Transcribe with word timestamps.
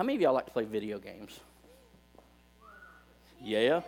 How 0.00 0.04
many 0.04 0.16
of 0.16 0.22
y'all 0.22 0.32
like 0.32 0.46
to 0.46 0.52
play 0.52 0.64
video 0.64 0.98
games? 0.98 1.40
Yeah? 3.38 3.82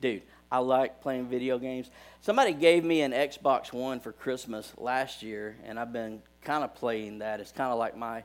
Dude, 0.00 0.22
I 0.48 0.58
like 0.58 1.02
playing 1.02 1.26
video 1.26 1.58
games. 1.58 1.90
Somebody 2.20 2.52
gave 2.52 2.84
me 2.84 3.00
an 3.00 3.10
Xbox 3.10 3.72
One 3.72 3.98
for 3.98 4.12
Christmas 4.12 4.72
last 4.78 5.24
year, 5.24 5.56
and 5.64 5.76
I've 5.76 5.92
been 5.92 6.22
kind 6.42 6.62
of 6.62 6.76
playing 6.76 7.18
that. 7.18 7.40
It's 7.40 7.50
kind 7.50 7.72
of 7.72 7.80
like 7.80 7.96
my, 7.96 8.22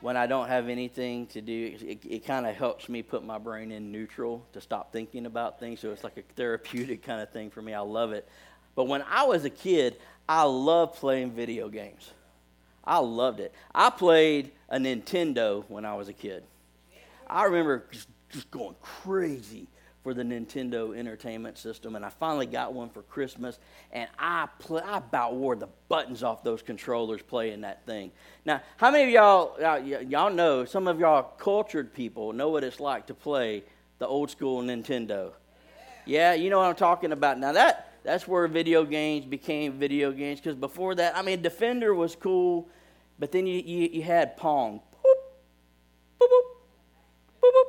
when 0.00 0.16
I 0.16 0.26
don't 0.26 0.48
have 0.48 0.70
anything 0.70 1.26
to 1.26 1.42
do, 1.42 1.76
it, 1.78 2.06
it 2.08 2.24
kind 2.24 2.46
of 2.46 2.56
helps 2.56 2.88
me 2.88 3.02
put 3.02 3.22
my 3.22 3.36
brain 3.36 3.70
in 3.70 3.92
neutral 3.92 4.42
to 4.54 4.62
stop 4.62 4.94
thinking 4.94 5.26
about 5.26 5.60
things. 5.60 5.80
So 5.80 5.90
it's 5.90 6.04
like 6.04 6.16
a 6.16 6.22
therapeutic 6.36 7.02
kind 7.02 7.20
of 7.20 7.30
thing 7.32 7.50
for 7.50 7.60
me. 7.60 7.74
I 7.74 7.80
love 7.80 8.12
it. 8.12 8.26
But 8.74 8.84
when 8.84 9.04
I 9.10 9.24
was 9.24 9.44
a 9.44 9.50
kid, 9.50 9.98
I 10.26 10.44
loved 10.44 10.94
playing 10.94 11.32
video 11.32 11.68
games. 11.68 12.12
I 12.90 12.98
loved 12.98 13.38
it. 13.38 13.54
I 13.72 13.88
played 13.88 14.50
a 14.68 14.76
Nintendo 14.76 15.64
when 15.68 15.84
I 15.84 15.94
was 15.94 16.08
a 16.08 16.12
kid. 16.12 16.42
I 17.24 17.44
remember 17.44 17.84
just, 17.92 18.08
just 18.30 18.50
going 18.50 18.74
crazy 18.82 19.68
for 20.02 20.12
the 20.12 20.24
Nintendo 20.24 20.96
Entertainment 20.98 21.56
System, 21.56 21.94
and 21.94 22.04
I 22.04 22.08
finally 22.08 22.46
got 22.46 22.72
one 22.72 22.90
for 22.90 23.02
Christmas, 23.02 23.60
and 23.92 24.08
I 24.18 24.48
play, 24.58 24.82
I 24.82 24.98
about 24.98 25.36
wore 25.36 25.54
the 25.54 25.68
buttons 25.88 26.24
off 26.24 26.42
those 26.42 26.62
controllers 26.62 27.22
playing 27.22 27.60
that 27.60 27.86
thing. 27.86 28.10
Now, 28.44 28.60
how 28.76 28.90
many 28.90 29.04
of 29.04 29.10
y'all 29.10 29.80
y'all 29.80 30.32
know? 30.32 30.64
Some 30.64 30.88
of 30.88 30.98
y'all 30.98 31.22
cultured 31.38 31.94
people 31.94 32.32
know 32.32 32.48
what 32.48 32.64
it's 32.64 32.80
like 32.80 33.06
to 33.06 33.14
play 33.14 33.62
the 34.00 34.06
old 34.08 34.32
school 34.32 34.62
Nintendo. 34.62 35.30
Yeah, 36.06 36.34
you 36.34 36.50
know 36.50 36.58
what 36.58 36.66
I'm 36.66 36.74
talking 36.74 37.12
about. 37.12 37.38
Now 37.38 37.52
that 37.52 37.90
that's 38.02 38.26
where 38.26 38.48
video 38.48 38.84
games 38.84 39.26
became 39.26 39.74
video 39.74 40.10
games 40.12 40.40
because 40.40 40.56
before 40.56 40.94
that, 40.96 41.16
I 41.16 41.22
mean, 41.22 41.42
Defender 41.42 41.94
was 41.94 42.16
cool, 42.16 42.68
but 43.20 43.30
then 43.30 43.46
you 43.46 43.60
you, 43.60 43.88
you 43.92 44.02
had 44.02 44.36
Pong. 44.36 44.80
Boop, 45.04 45.14
boop, 46.20 46.28
boop, 46.28 46.42
boop, 47.42 47.64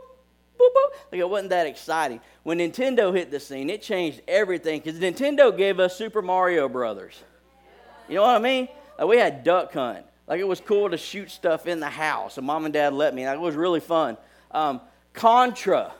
boop 0.59 0.69
boop. 0.73 0.91
Like 1.11 1.19
it 1.19 1.29
wasn't 1.29 1.49
that 1.49 1.67
exciting. 1.67 2.21
When 2.43 2.57
Nintendo 2.59 3.13
hit 3.15 3.29
the 3.29 3.39
scene, 3.39 3.69
it 3.69 3.81
changed 3.81 4.21
everything 4.27 4.81
because 4.81 4.99
Nintendo 4.99 5.55
gave 5.55 5.79
us 5.79 5.95
Super 5.95 6.21
Mario 6.21 6.69
Brothers. 6.69 7.21
You 8.07 8.15
know 8.15 8.23
what 8.23 8.35
I 8.35 8.39
mean? 8.39 8.69
Like 8.97 9.07
we 9.07 9.17
had 9.17 9.43
duck 9.43 9.73
hunt. 9.73 10.05
Like 10.27 10.39
it 10.39 10.47
was 10.47 10.61
cool 10.61 10.89
to 10.89 10.97
shoot 10.97 11.29
stuff 11.29 11.67
in 11.67 11.81
the 11.81 11.89
house, 11.89 12.37
and 12.37 12.47
mom 12.47 12.63
and 12.65 12.73
dad 12.73 12.93
let 12.93 13.13
me. 13.13 13.25
Like 13.25 13.35
it 13.35 13.41
was 13.41 13.55
really 13.55 13.81
fun. 13.81 14.17
Um, 14.51 14.81
Contra. 15.13 15.93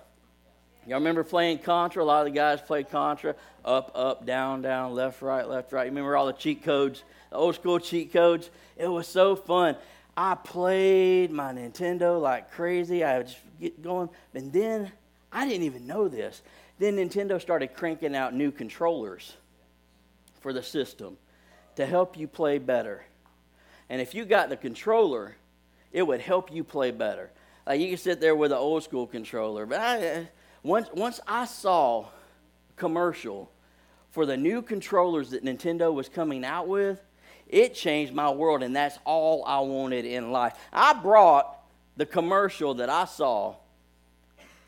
Y'all 0.87 0.97
remember 0.97 1.23
playing 1.23 1.59
Contra? 1.59 2.03
A 2.03 2.05
lot 2.05 2.25
of 2.25 2.33
the 2.33 2.37
guys 2.37 2.59
played 2.59 2.89
Contra. 2.89 3.35
Up, 3.63 3.91
up, 3.93 4.25
down, 4.25 4.63
down, 4.63 4.95
left, 4.95 5.21
right, 5.21 5.47
left, 5.47 5.71
right. 5.71 5.83
You 5.83 5.91
remember 5.91 6.17
all 6.17 6.25
the 6.25 6.33
cheat 6.33 6.63
codes, 6.63 7.03
the 7.29 7.35
old 7.35 7.53
school 7.55 7.77
cheat 7.79 8.11
codes? 8.11 8.49
It 8.75 8.87
was 8.87 9.07
so 9.07 9.35
fun. 9.35 9.75
I 10.17 10.35
played 10.35 11.31
my 11.31 11.53
Nintendo 11.53 12.19
like 12.19 12.51
crazy. 12.51 13.03
I 13.03 13.19
would 13.19 13.27
just 13.27 13.39
get 13.59 13.81
going. 13.83 14.09
And 14.33 14.51
then 14.51 14.91
I 15.31 15.47
didn't 15.47 15.63
even 15.63 15.85
know 15.85 16.07
this. 16.07 16.41
Then 16.79 16.97
Nintendo 16.97 17.39
started 17.39 17.75
cranking 17.75 18.15
out 18.15 18.33
new 18.33 18.51
controllers 18.51 19.35
for 20.39 20.51
the 20.51 20.63
system 20.63 21.17
to 21.75 21.85
help 21.85 22.17
you 22.17 22.27
play 22.27 22.57
better. 22.57 23.03
And 23.87 24.01
if 24.01 24.15
you 24.15 24.25
got 24.25 24.49
the 24.49 24.57
controller, 24.57 25.35
it 25.91 26.01
would 26.01 26.21
help 26.21 26.51
you 26.51 26.63
play 26.63 26.89
better. 26.89 27.29
Like 27.67 27.79
you 27.79 27.89
can 27.89 27.97
sit 27.97 28.19
there 28.19 28.35
with 28.35 28.51
an 28.51 28.57
old 28.57 28.83
school 28.83 29.05
controller, 29.05 29.67
but 29.67 29.79
I, 29.79 30.27
once 30.63 30.87
once 30.93 31.19
I 31.27 31.45
saw 31.45 32.07
commercial 32.75 33.51
for 34.11 34.25
the 34.25 34.37
new 34.37 34.61
controllers 34.61 35.29
that 35.31 35.43
Nintendo 35.43 35.93
was 35.93 36.09
coming 36.09 36.43
out 36.43 36.67
with, 36.67 37.01
it 37.47 37.73
changed 37.73 38.13
my 38.13 38.29
world, 38.29 38.63
and 38.63 38.75
that's 38.75 38.97
all 39.05 39.43
I 39.45 39.59
wanted 39.59 40.05
in 40.05 40.31
life. 40.31 40.53
I 40.71 40.93
brought 40.93 41.57
the 41.97 42.05
commercial 42.05 42.75
that 42.75 42.89
I 42.89 43.05
saw 43.05 43.55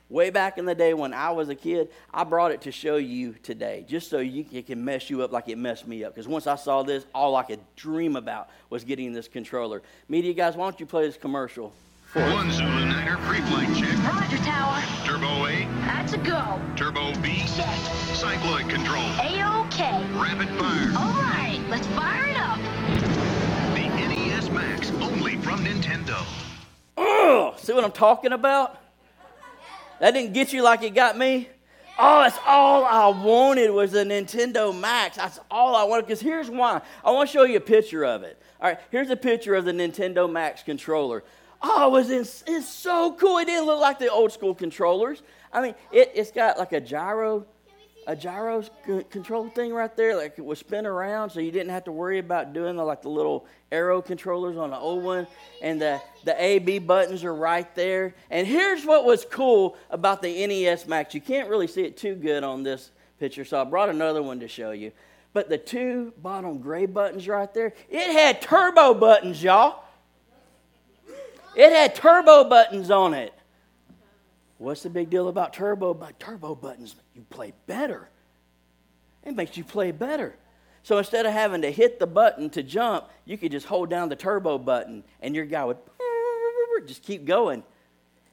way 0.09 0.29
back 0.29 0.57
in 0.57 0.65
the 0.65 0.75
day 0.75 0.93
when 0.93 1.13
I 1.13 1.31
was 1.31 1.49
a 1.49 1.55
kid. 1.55 1.89
I 2.13 2.23
brought 2.23 2.51
it 2.51 2.61
to 2.61 2.71
show 2.71 2.97
you 2.97 3.33
today, 3.43 3.85
just 3.87 4.09
so 4.09 4.19
you, 4.19 4.45
it 4.51 4.67
can 4.67 4.83
mess 4.83 5.09
you 5.09 5.23
up 5.23 5.31
like 5.31 5.49
it 5.49 5.57
messed 5.57 5.87
me 5.87 6.03
up. 6.03 6.13
Because 6.13 6.27
once 6.27 6.45
I 6.45 6.55
saw 6.55 6.83
this, 6.83 7.05
all 7.13 7.35
I 7.35 7.43
could 7.43 7.59
dream 7.75 8.15
about 8.15 8.49
was 8.69 8.83
getting 8.83 9.13
this 9.13 9.27
controller. 9.27 9.81
Media 10.07 10.33
guys, 10.33 10.55
why 10.55 10.65
don't 10.65 10.79
you 10.79 10.85
play 10.85 11.07
this 11.07 11.17
commercial? 11.17 11.73
One 12.13 12.51
Zulu 12.51 12.85
Niner 12.85 13.17
pre-flight 13.17 13.75
check. 13.75 13.97
Roger, 14.13 14.37
Tower. 14.43 14.79
Turbo 15.03 15.47
A. 15.47 15.65
That's 15.81 16.13
a 16.13 16.19
go. 16.19 16.61
Turbo 16.75 17.11
B. 17.21 17.39
Check. 17.55 17.65
Cycloid 18.13 18.69
control. 18.69 19.01
A-OK. 19.19 20.05
Rapid 20.13 20.47
fire. 20.49 20.93
All 20.95 21.11
right, 21.23 21.59
let's 21.71 21.87
fire 21.87 22.27
it 22.27 22.37
up. 22.37 22.59
The 23.73 23.87
NES 23.89 24.51
Max, 24.51 24.91
only 25.01 25.37
from 25.37 25.65
Nintendo. 25.65 26.23
Oh, 26.97 27.55
see 27.57 27.73
what 27.73 27.83
I'm 27.83 27.91
talking 27.91 28.31
about? 28.31 28.79
That 29.99 30.11
didn't 30.11 30.33
get 30.33 30.53
you 30.53 30.61
like 30.61 30.83
it 30.83 30.93
got 30.93 31.17
me. 31.17 31.49
Oh, 31.97 32.21
that's 32.21 32.37
all 32.45 32.85
I 32.85 33.07
wanted 33.07 33.71
was 33.71 33.95
a 33.95 34.05
Nintendo 34.05 34.79
Max. 34.79 35.17
That's 35.17 35.39
all 35.49 35.75
I 35.75 35.83
wanted. 35.83 36.05
Because 36.05 36.21
here's 36.21 36.47
why. 36.47 36.79
I 37.03 37.09
want 37.09 37.27
to 37.27 37.33
show 37.33 37.43
you 37.43 37.57
a 37.57 37.59
picture 37.59 38.05
of 38.05 38.21
it. 38.21 38.39
All 38.61 38.69
right, 38.69 38.79
here's 38.91 39.09
a 39.09 39.15
picture 39.15 39.55
of 39.55 39.65
the 39.65 39.71
Nintendo 39.71 40.31
Max 40.31 40.61
controller. 40.61 41.23
Oh, 41.65 41.87
it 41.87 41.91
was 41.91 42.09
it's 42.45 42.67
so 42.67 43.13
cool. 43.13 43.37
It 43.37 43.45
didn't 43.45 43.65
look 43.65 43.79
like 43.79 43.97
the 43.97 44.11
old 44.11 44.33
school 44.33 44.53
controllers. 44.53 45.23
I 45.51 45.61
mean, 45.61 45.75
it, 45.93 46.11
it's 46.13 46.31
got 46.31 46.59
like 46.59 46.73
a 46.73 46.81
gyro, 46.81 47.45
a 48.05 48.17
gyro 48.17 48.63
control 49.09 49.47
thing 49.47 49.73
right 49.73 49.95
there, 49.95 50.15
like 50.17 50.37
it 50.37 50.41
would 50.43 50.57
spin 50.57 50.85
around, 50.85 51.29
so 51.29 51.39
you 51.39 51.51
didn't 51.51 51.69
have 51.69 51.85
to 51.85 51.91
worry 51.93 52.19
about 52.19 52.51
doing 52.51 52.75
the, 52.75 52.83
like 52.83 53.01
the 53.01 53.09
little 53.09 53.45
arrow 53.71 54.01
controllers 54.01 54.57
on 54.57 54.71
the 54.71 54.77
old 54.77 55.03
one. 55.03 55.25
And 55.61 55.81
the 55.81 56.01
the 56.25 56.35
A 56.43 56.59
B 56.59 56.79
buttons 56.79 57.23
are 57.23 57.33
right 57.33 57.73
there. 57.75 58.13
And 58.29 58.45
here's 58.45 58.85
what 58.85 59.05
was 59.05 59.23
cool 59.23 59.77
about 59.89 60.21
the 60.21 60.45
NES 60.45 60.85
Max. 60.85 61.13
You 61.13 61.21
can't 61.21 61.49
really 61.49 61.67
see 61.67 61.83
it 61.83 61.95
too 61.95 62.15
good 62.15 62.43
on 62.43 62.63
this 62.63 62.91
picture, 63.19 63.45
so 63.45 63.61
I 63.61 63.63
brought 63.63 63.87
another 63.87 64.21
one 64.21 64.41
to 64.41 64.49
show 64.49 64.71
you. 64.71 64.91
But 65.31 65.47
the 65.47 65.57
two 65.57 66.13
bottom 66.21 66.59
gray 66.59 66.87
buttons 66.87 67.25
right 67.27 67.51
there, 67.53 67.73
it 67.89 68.11
had 68.11 68.41
turbo 68.41 68.93
buttons, 68.93 69.41
y'all. 69.41 69.85
It 71.55 71.71
had 71.71 71.95
turbo 71.95 72.43
buttons 72.43 72.89
on 72.89 73.13
it. 73.13 73.33
What's 74.57 74.83
the 74.83 74.89
big 74.89 75.09
deal 75.09 75.27
about 75.27 75.53
turbo? 75.53 75.93
But 75.93 76.19
turbo 76.19 76.55
buttons, 76.55 76.95
you 77.13 77.25
play 77.29 77.53
better. 77.67 78.09
It 79.23 79.35
makes 79.35 79.57
you 79.57 79.63
play 79.63 79.91
better. 79.91 80.35
So 80.83 80.97
instead 80.97 81.25
of 81.25 81.33
having 81.33 81.61
to 81.61 81.71
hit 81.71 81.99
the 81.99 82.07
button 82.07 82.49
to 82.51 82.63
jump, 82.63 83.09
you 83.25 83.37
could 83.37 83.51
just 83.51 83.65
hold 83.65 83.89
down 83.89 84.09
the 84.09 84.15
turbo 84.15 84.57
button 84.57 85.03
and 85.21 85.35
your 85.35 85.45
guy 85.45 85.63
would 85.63 85.77
just 86.87 87.03
keep 87.03 87.25
going. 87.25 87.63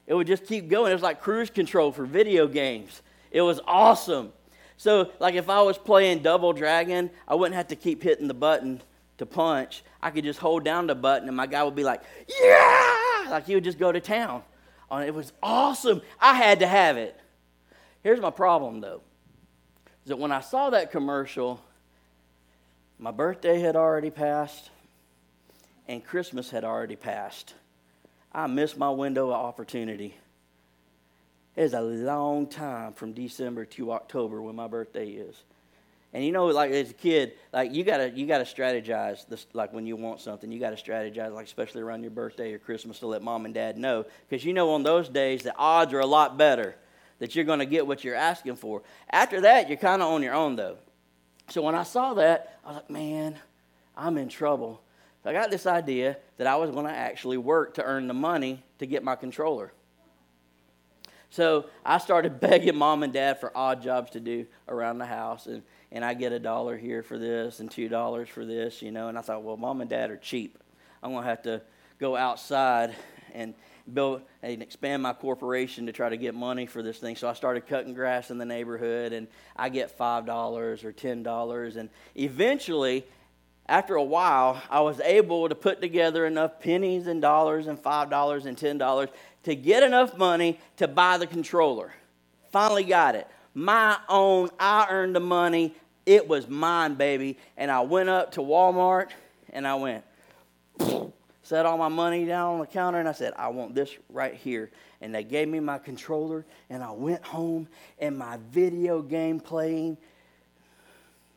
It 0.07 0.15
would 0.15 0.27
just 0.27 0.47
keep 0.47 0.69
going. 0.69 0.91
It 0.91 0.95
was 0.95 1.03
like 1.03 1.21
cruise 1.21 1.51
control 1.51 1.93
for 1.93 2.05
video 2.05 2.49
games. 2.49 3.03
It 3.31 3.43
was 3.43 3.61
awesome. 3.67 4.33
So, 4.77 5.13
like 5.21 5.35
if 5.35 5.49
I 5.49 5.63
was 5.63 5.79
playing 5.79 6.21
Double 6.21 6.53
Dragon, 6.53 7.11
I 7.29 7.35
wouldn't 7.35 7.55
have 7.55 7.69
to 7.69 7.77
keep 7.77 8.03
hitting 8.03 8.27
the 8.27 8.35
button 8.35 8.81
to 9.19 9.27
punch. 9.27 9.85
I 10.03 10.11
could 10.11 10.25
just 10.25 10.41
hold 10.41 10.65
down 10.65 10.87
the 10.87 10.95
button 10.95 11.29
and 11.29 11.37
my 11.37 11.47
guy 11.47 11.63
would 11.63 11.77
be 11.77 11.85
like, 11.85 12.03
yeah! 12.41 13.10
Like 13.31 13.47
he 13.47 13.55
would 13.55 13.65
just 13.65 13.79
go 13.79 13.93
to 13.93 14.01
town. 14.01 14.43
On 14.91 15.03
it. 15.03 15.07
it 15.07 15.15
was 15.15 15.33
awesome. 15.43 16.03
I 16.21 16.35
had 16.35 16.61
to 16.61 16.67
have 16.67 16.97
it. 16.97 17.17
Here's 18.03 18.21
my 18.21 18.31
problem 18.31 18.81
though. 18.81 19.03
Is 20.05 20.09
that 20.09 20.19
when 20.19 20.33
I 20.33 20.41
saw 20.41 20.71
that 20.71 20.91
commercial, 20.91 21.61
my 22.99 23.11
birthday 23.11 23.61
had 23.61 23.77
already 23.77 24.11
passed 24.11 24.71
and 25.87 26.05
Christmas 26.05 26.51
had 26.51 26.65
already 26.65 26.97
passed. 26.97 27.55
I 28.33 28.47
missed 28.47 28.79
my 28.79 28.91
window 28.91 29.29
of 29.29 29.35
opportunity. 29.35 30.15
It's 31.57 31.75
a 31.75 31.81
long 31.81 32.47
time 32.47 32.93
from 32.93 33.13
December 33.13 33.65
to 33.65 33.93
October 33.93 34.41
when 34.41 34.55
my 34.55 34.69
birthday 34.69 35.09
is. 35.09 35.43
And 36.13 36.25
you 36.25 36.33
know, 36.33 36.47
like 36.47 36.73
as 36.73 36.91
a 36.91 36.95
kid, 36.95 37.35
like 37.53 37.73
you 37.73 37.85
gotta 37.85 38.11
you 38.11 38.27
gotta 38.27 38.45
strategize 38.45 39.27
this 39.29 39.47
like 39.53 39.73
when 39.73 39.87
you 39.87 39.95
want 39.95 40.21
something, 40.21 40.51
you 40.51 40.59
gotta 40.59 40.77
strategize, 40.77 41.33
like 41.33 41.47
especially 41.47 41.83
around 41.83 42.03
your 42.03 42.11
birthday 42.11 42.53
or 42.53 42.59
Christmas 42.59 42.99
to 43.01 43.07
let 43.07 43.23
mom 43.23 43.45
and 43.45 43.55
dad 43.55 43.79
know. 43.79 44.05
Because 44.29 44.45
you 44.45 44.53
know 44.53 44.71
on 44.71 44.83
those 44.83 45.09
days 45.09 45.43
the 45.43 45.57
odds 45.57 45.93
are 45.93 46.01
a 46.01 46.07
lot 46.07 46.37
better 46.37 46.75
that 47.21 47.37
you're 47.37 47.45
gonna 47.45 47.67
get 47.67 47.87
what 47.87 48.03
you're 48.03 48.17
asking 48.17 48.57
for. 48.57 48.83
After 49.11 49.43
that, 49.43 49.69
you're 49.69 49.79
kinda 49.79 50.05
on 50.05 50.23
your 50.23 50.35
own 50.35 50.57
though. 50.57 50.79
So 51.49 51.63
when 51.63 51.77
I 51.77 51.85
saw 51.85 52.15
that, 52.15 52.59
I 52.65 52.69
was 52.69 52.77
like, 52.77 52.91
man, 52.91 53.39
I'm 53.97 54.19
in 54.19 54.29
trouble. 54.29 54.83
So 55.23 55.31
I 55.31 55.33
got 55.33 55.51
this 55.51 55.67
idea 55.67 56.17
that 56.39 56.47
I 56.49 56.57
was 56.57 56.73
gonna 56.73 56.89
actually 56.89 57.37
work 57.37 57.75
to 57.75 57.85
earn 57.85 58.09
the 58.09 58.15
money 58.15 58.65
to 58.79 58.87
get 58.87 59.05
my 59.05 59.15
controller. 59.15 59.73
So 61.31 61.67
I 61.87 61.99
started 61.99 62.41
begging 62.41 62.77
mom 62.77 63.05
and 63.05 63.13
dad 63.13 63.39
for 63.39 63.57
odd 63.57 63.81
jobs 63.81 64.11
to 64.13 64.21
do 64.21 64.47
around 64.69 64.99
the 64.99 65.07
house, 65.07 65.47
and, 65.47 65.63
and 65.93 66.05
I 66.05 66.15
get 66.15 66.33
a 66.33 66.39
dollar 66.39 66.77
here 66.77 67.03
for 67.03 67.19
this 67.19 67.61
and 67.61 67.71
two 67.71 67.89
dollars 67.89 68.29
for 68.29 68.45
this, 68.45 68.83
you 68.83 68.91
know. 68.91 69.09
And 69.09 69.19
I 69.19 69.23
thought, 69.23 69.43
well, 69.43 69.57
mom 69.57 69.81
and 69.81 69.91
dad 69.91 70.11
are 70.11 70.17
cheap. 70.17 70.59
I'm 71.03 71.13
gonna 71.13 71.27
have 71.27 71.43
to 71.43 71.63
go 71.99 72.17
outside 72.17 72.95
and 73.33 73.55
build 73.93 74.23
and 74.43 74.63
expand 74.63 75.03
my 75.03 75.13
corporation 75.13 75.87
to 75.87 75.93
try 75.93 76.09
to 76.09 76.17
get 76.17 76.35
money 76.35 76.67
for 76.67 76.83
this 76.83 76.99
thing. 76.99 77.17
So 77.17 77.29
I 77.29 77.33
started 77.33 77.67
cutting 77.67 77.95
grass 77.95 78.31
in 78.31 78.39
the 78.39 78.45
neighborhood, 78.45 79.13
and 79.13 79.27
I 79.57 79.69
get 79.69 79.97
five 79.97 80.27
dollars 80.27 80.85
or 80.85 80.93
ten 80.93 81.23
dollars, 81.23 81.77
and 81.77 81.91
eventually, 82.15 83.05
after 83.67 83.95
a 83.95 84.03
while, 84.03 84.61
I 84.69 84.81
was 84.81 85.01
able 85.01 85.49
to 85.49 85.55
put 85.55 85.81
together 85.81 86.27
enough 86.27 86.61
pennies 86.61 87.07
and 87.07 87.23
dollars 87.23 87.69
and 87.69 87.79
$5 87.81 88.45
and 88.45 88.57
$10 88.57 89.09
to 89.45 89.55
get 89.55 89.85
enough 89.85 90.19
money 90.19 90.59
to 90.79 90.89
buy 90.89 91.19
the 91.19 91.27
controller. 91.27 91.95
Finally 92.51 92.83
got 92.83 93.15
it. 93.15 93.29
My 93.55 93.99
own, 94.09 94.51
I 94.59 94.87
earned 94.91 95.17
the 95.17 95.21
money. 95.21 95.75
It 96.07 96.29
was 96.29 96.49
mine, 96.49 96.95
baby. 96.95 97.39
And 97.57 97.71
I 97.71 97.81
went 97.81 98.09
up 98.09 98.33
to 98.33 98.41
Walmart 98.41 99.09
and 99.53 99.67
I 99.67 99.75
went, 99.75 100.05
set 101.43 101.67
all 101.67 101.77
my 101.77 101.89
money 101.89 102.25
down 102.25 102.55
on 102.55 102.61
the 102.61 102.67
counter, 102.67 103.01
and 103.01 103.09
I 103.09 103.13
said, 103.13 103.33
I 103.37 103.49
want 103.49 103.75
this 103.75 103.97
right 104.09 104.35
here. 104.35 104.71
And 105.01 105.15
they 105.15 105.25
gave 105.25 105.49
me 105.49 105.59
my 105.61 105.79
controller, 105.79 106.45
and 106.69 106.83
I 106.83 106.93
went 106.93 107.25
home, 107.25 107.67
and 107.99 108.17
my 108.17 108.39
video 108.53 109.03
game 109.03 109.41
playing. 109.41 109.97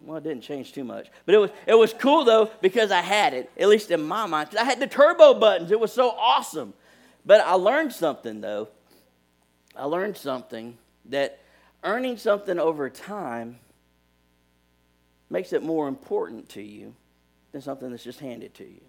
Well, 0.01 0.18
it 0.18 0.24
didn't 0.24 0.44
change 0.44 0.74
too 0.74 0.83
much, 0.83 1.07
but 1.25 1.33
it 1.33 1.38
was 1.38 1.50
it 1.65 1.75
was 1.75 1.94
cool 1.94 2.25
though 2.25 2.51
because 2.62 2.92
I 2.92 3.00
had 3.00 3.33
it, 3.33 3.50
at 3.57 3.69
least 3.69 3.89
in 3.89 4.04
my 4.04 4.25
mind, 4.25 4.50
I 4.60 4.65
had 4.65 4.81
the 4.81 4.88
turbo 4.88 5.33
buttons. 5.33 5.71
It 5.71 5.80
was 5.80 5.94
so 5.94 6.10
awesome. 6.10 6.74
But 7.25 7.39
I 7.39 7.54
learned 7.54 7.94
something 7.94 8.42
though. 8.42 8.68
I 9.75 9.86
learned 9.86 10.18
something 10.18 10.77
that 11.06 11.39
earning 11.83 12.18
something 12.18 12.59
over 12.59 12.89
time 12.89 13.59
makes 15.30 15.53
it 15.53 15.63
more 15.63 15.88
important 15.88 16.50
to 16.50 16.62
you 16.62 16.94
than 17.51 17.62
something 17.62 17.89
that's 17.89 18.03
just 18.03 18.19
handed 18.19 18.53
to 18.56 18.63
you. 18.63 18.81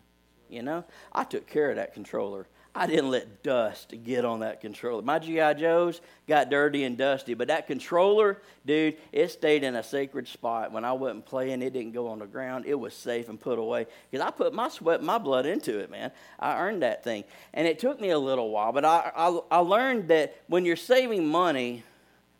You 0.49 0.63
know, 0.63 0.85
I 1.13 1.25
took 1.25 1.47
care 1.47 1.71
of 1.71 1.77
that 1.77 1.95
controller. 1.95 2.47
I 2.77 2.89
didn't 2.89 3.11
let 3.11 3.45
dust 3.45 3.95
get 4.03 4.25
on 4.25 4.41
that 4.41 4.61
controller. 4.61 5.01
My 5.01 5.21
G.I. 5.21 5.55
Joes 5.55 6.01
got 6.27 6.51
dirty 6.51 6.83
and 6.83 6.99
dusty, 6.99 7.35
but 7.35 7.47
that 7.47 7.69
controller, 7.69 8.43
dude, 8.67 8.97
it 9.13 9.31
stayed 9.31 9.63
in 9.63 9.77
a 9.77 9.83
sacred 9.83 10.27
spot. 10.27 10.73
When 10.73 10.85
I 10.85 10.93
wasn't 10.93 11.25
playing, 11.25 11.63
it 11.63 11.73
didn't 11.73 11.93
go 11.93 12.09
on 12.09 12.19
the 12.19 12.27
ground. 12.27 12.65
It 12.67 12.75
was 12.75 12.93
safe 12.93 13.29
and 13.29 13.41
put 13.41 13.61
away 13.61 13.87
because 14.11 14.27
I 14.27 14.33
put 14.33 14.53
my 14.53 14.69
sweat, 14.69 15.05
my 15.05 15.19
blood 15.19 15.47
into 15.47 15.79
it, 15.79 15.89
man. 15.89 16.11
I 16.41 16.59
earned 16.59 16.83
that 16.83 17.05
thing. 17.05 17.23
And 17.53 17.69
it 17.69 17.79
took 17.79 18.01
me 18.01 18.11
a 18.11 18.19
little 18.19 18.51
while, 18.51 18.73
but 18.73 18.85
I, 18.85 19.13
I, 19.15 19.41
I 19.53 19.59
learned 19.59 20.09
that 20.09 20.37
when 20.49 20.65
you're 20.65 20.75
saving 20.75 21.29
money, 21.29 21.85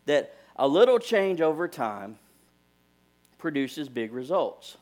that 0.07 0.35
a 0.57 0.67
little 0.69 0.99
change 0.99 1.41
over 1.41 1.69
time 1.69 2.19
produces 3.39 3.89
big 3.89 4.13
results. 4.13 4.77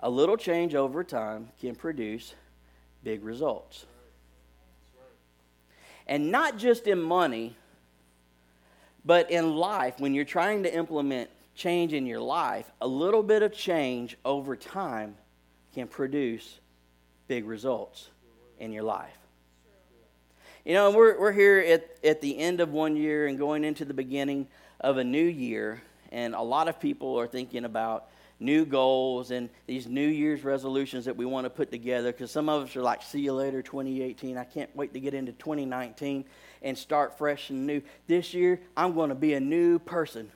A 0.00 0.10
little 0.10 0.36
change 0.36 0.74
over 0.74 1.02
time 1.02 1.48
can 1.60 1.74
produce 1.74 2.34
big 3.02 3.24
results. 3.24 3.86
And 6.06 6.30
not 6.30 6.56
just 6.56 6.86
in 6.86 7.02
money, 7.02 7.56
but 9.04 9.30
in 9.30 9.56
life, 9.56 9.98
when 9.98 10.14
you're 10.14 10.24
trying 10.24 10.62
to 10.62 10.74
implement 10.74 11.30
change 11.54 11.92
in 11.92 12.06
your 12.06 12.20
life, 12.20 12.70
a 12.80 12.86
little 12.86 13.22
bit 13.22 13.42
of 13.42 13.52
change 13.52 14.16
over 14.24 14.56
time 14.56 15.16
can 15.74 15.88
produce 15.88 16.60
big 17.26 17.44
results 17.44 18.08
in 18.58 18.72
your 18.72 18.84
life. 18.84 19.18
You 20.64 20.74
know, 20.74 20.90
we're, 20.90 21.18
we're 21.18 21.32
here 21.32 21.58
at, 21.60 21.96
at 22.02 22.20
the 22.20 22.36
end 22.38 22.60
of 22.60 22.72
one 22.72 22.96
year 22.96 23.26
and 23.26 23.38
going 23.38 23.64
into 23.64 23.84
the 23.84 23.94
beginning 23.94 24.48
of 24.80 24.96
a 24.96 25.04
new 25.04 25.24
year, 25.24 25.82
and 26.10 26.34
a 26.34 26.42
lot 26.42 26.68
of 26.68 26.80
people 26.80 27.18
are 27.18 27.28
thinking 27.28 27.64
about 27.64 28.08
new 28.40 28.64
goals 28.64 29.30
and 29.30 29.48
these 29.66 29.86
New 29.86 30.06
Year's 30.06 30.44
resolutions 30.44 31.04
that 31.04 31.16
we 31.16 31.24
want 31.24 31.44
to 31.44 31.50
put 31.50 31.70
together 31.70 32.12
because 32.12 32.30
some 32.30 32.48
of 32.48 32.64
us 32.64 32.76
are 32.76 32.82
like, 32.82 33.02
see 33.02 33.20
you 33.20 33.32
later, 33.32 33.62
2018. 33.62 34.36
I 34.36 34.44
can't 34.44 34.74
wait 34.76 34.92
to 34.94 35.00
get 35.00 35.14
into 35.14 35.32
2019 35.32 36.24
and 36.62 36.76
start 36.76 37.16
fresh 37.16 37.50
and 37.50 37.66
new. 37.66 37.80
This 38.06 38.34
year, 38.34 38.60
I'm 38.76 38.94
going 38.94 39.08
to 39.08 39.14
be 39.14 39.34
a 39.34 39.40
new 39.40 39.78
person. 39.78 40.30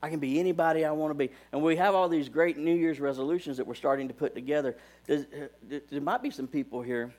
I 0.00 0.08
can 0.08 0.20
be 0.20 0.38
anybody 0.38 0.84
I 0.84 0.92
want 0.92 1.10
to 1.10 1.14
be. 1.14 1.30
And 1.52 1.62
we 1.62 1.76
have 1.76 1.94
all 1.94 2.08
these 2.08 2.28
great 2.28 2.56
New 2.56 2.74
Year's 2.74 3.00
resolutions 3.00 3.56
that 3.56 3.66
we're 3.66 3.74
starting 3.74 4.06
to 4.08 4.14
put 4.14 4.34
together. 4.34 4.76
There's, 5.06 5.24
uh, 5.24 5.78
there 5.90 6.00
might 6.00 6.22
be 6.22 6.30
some 6.30 6.46
people 6.46 6.80
here 6.80 7.12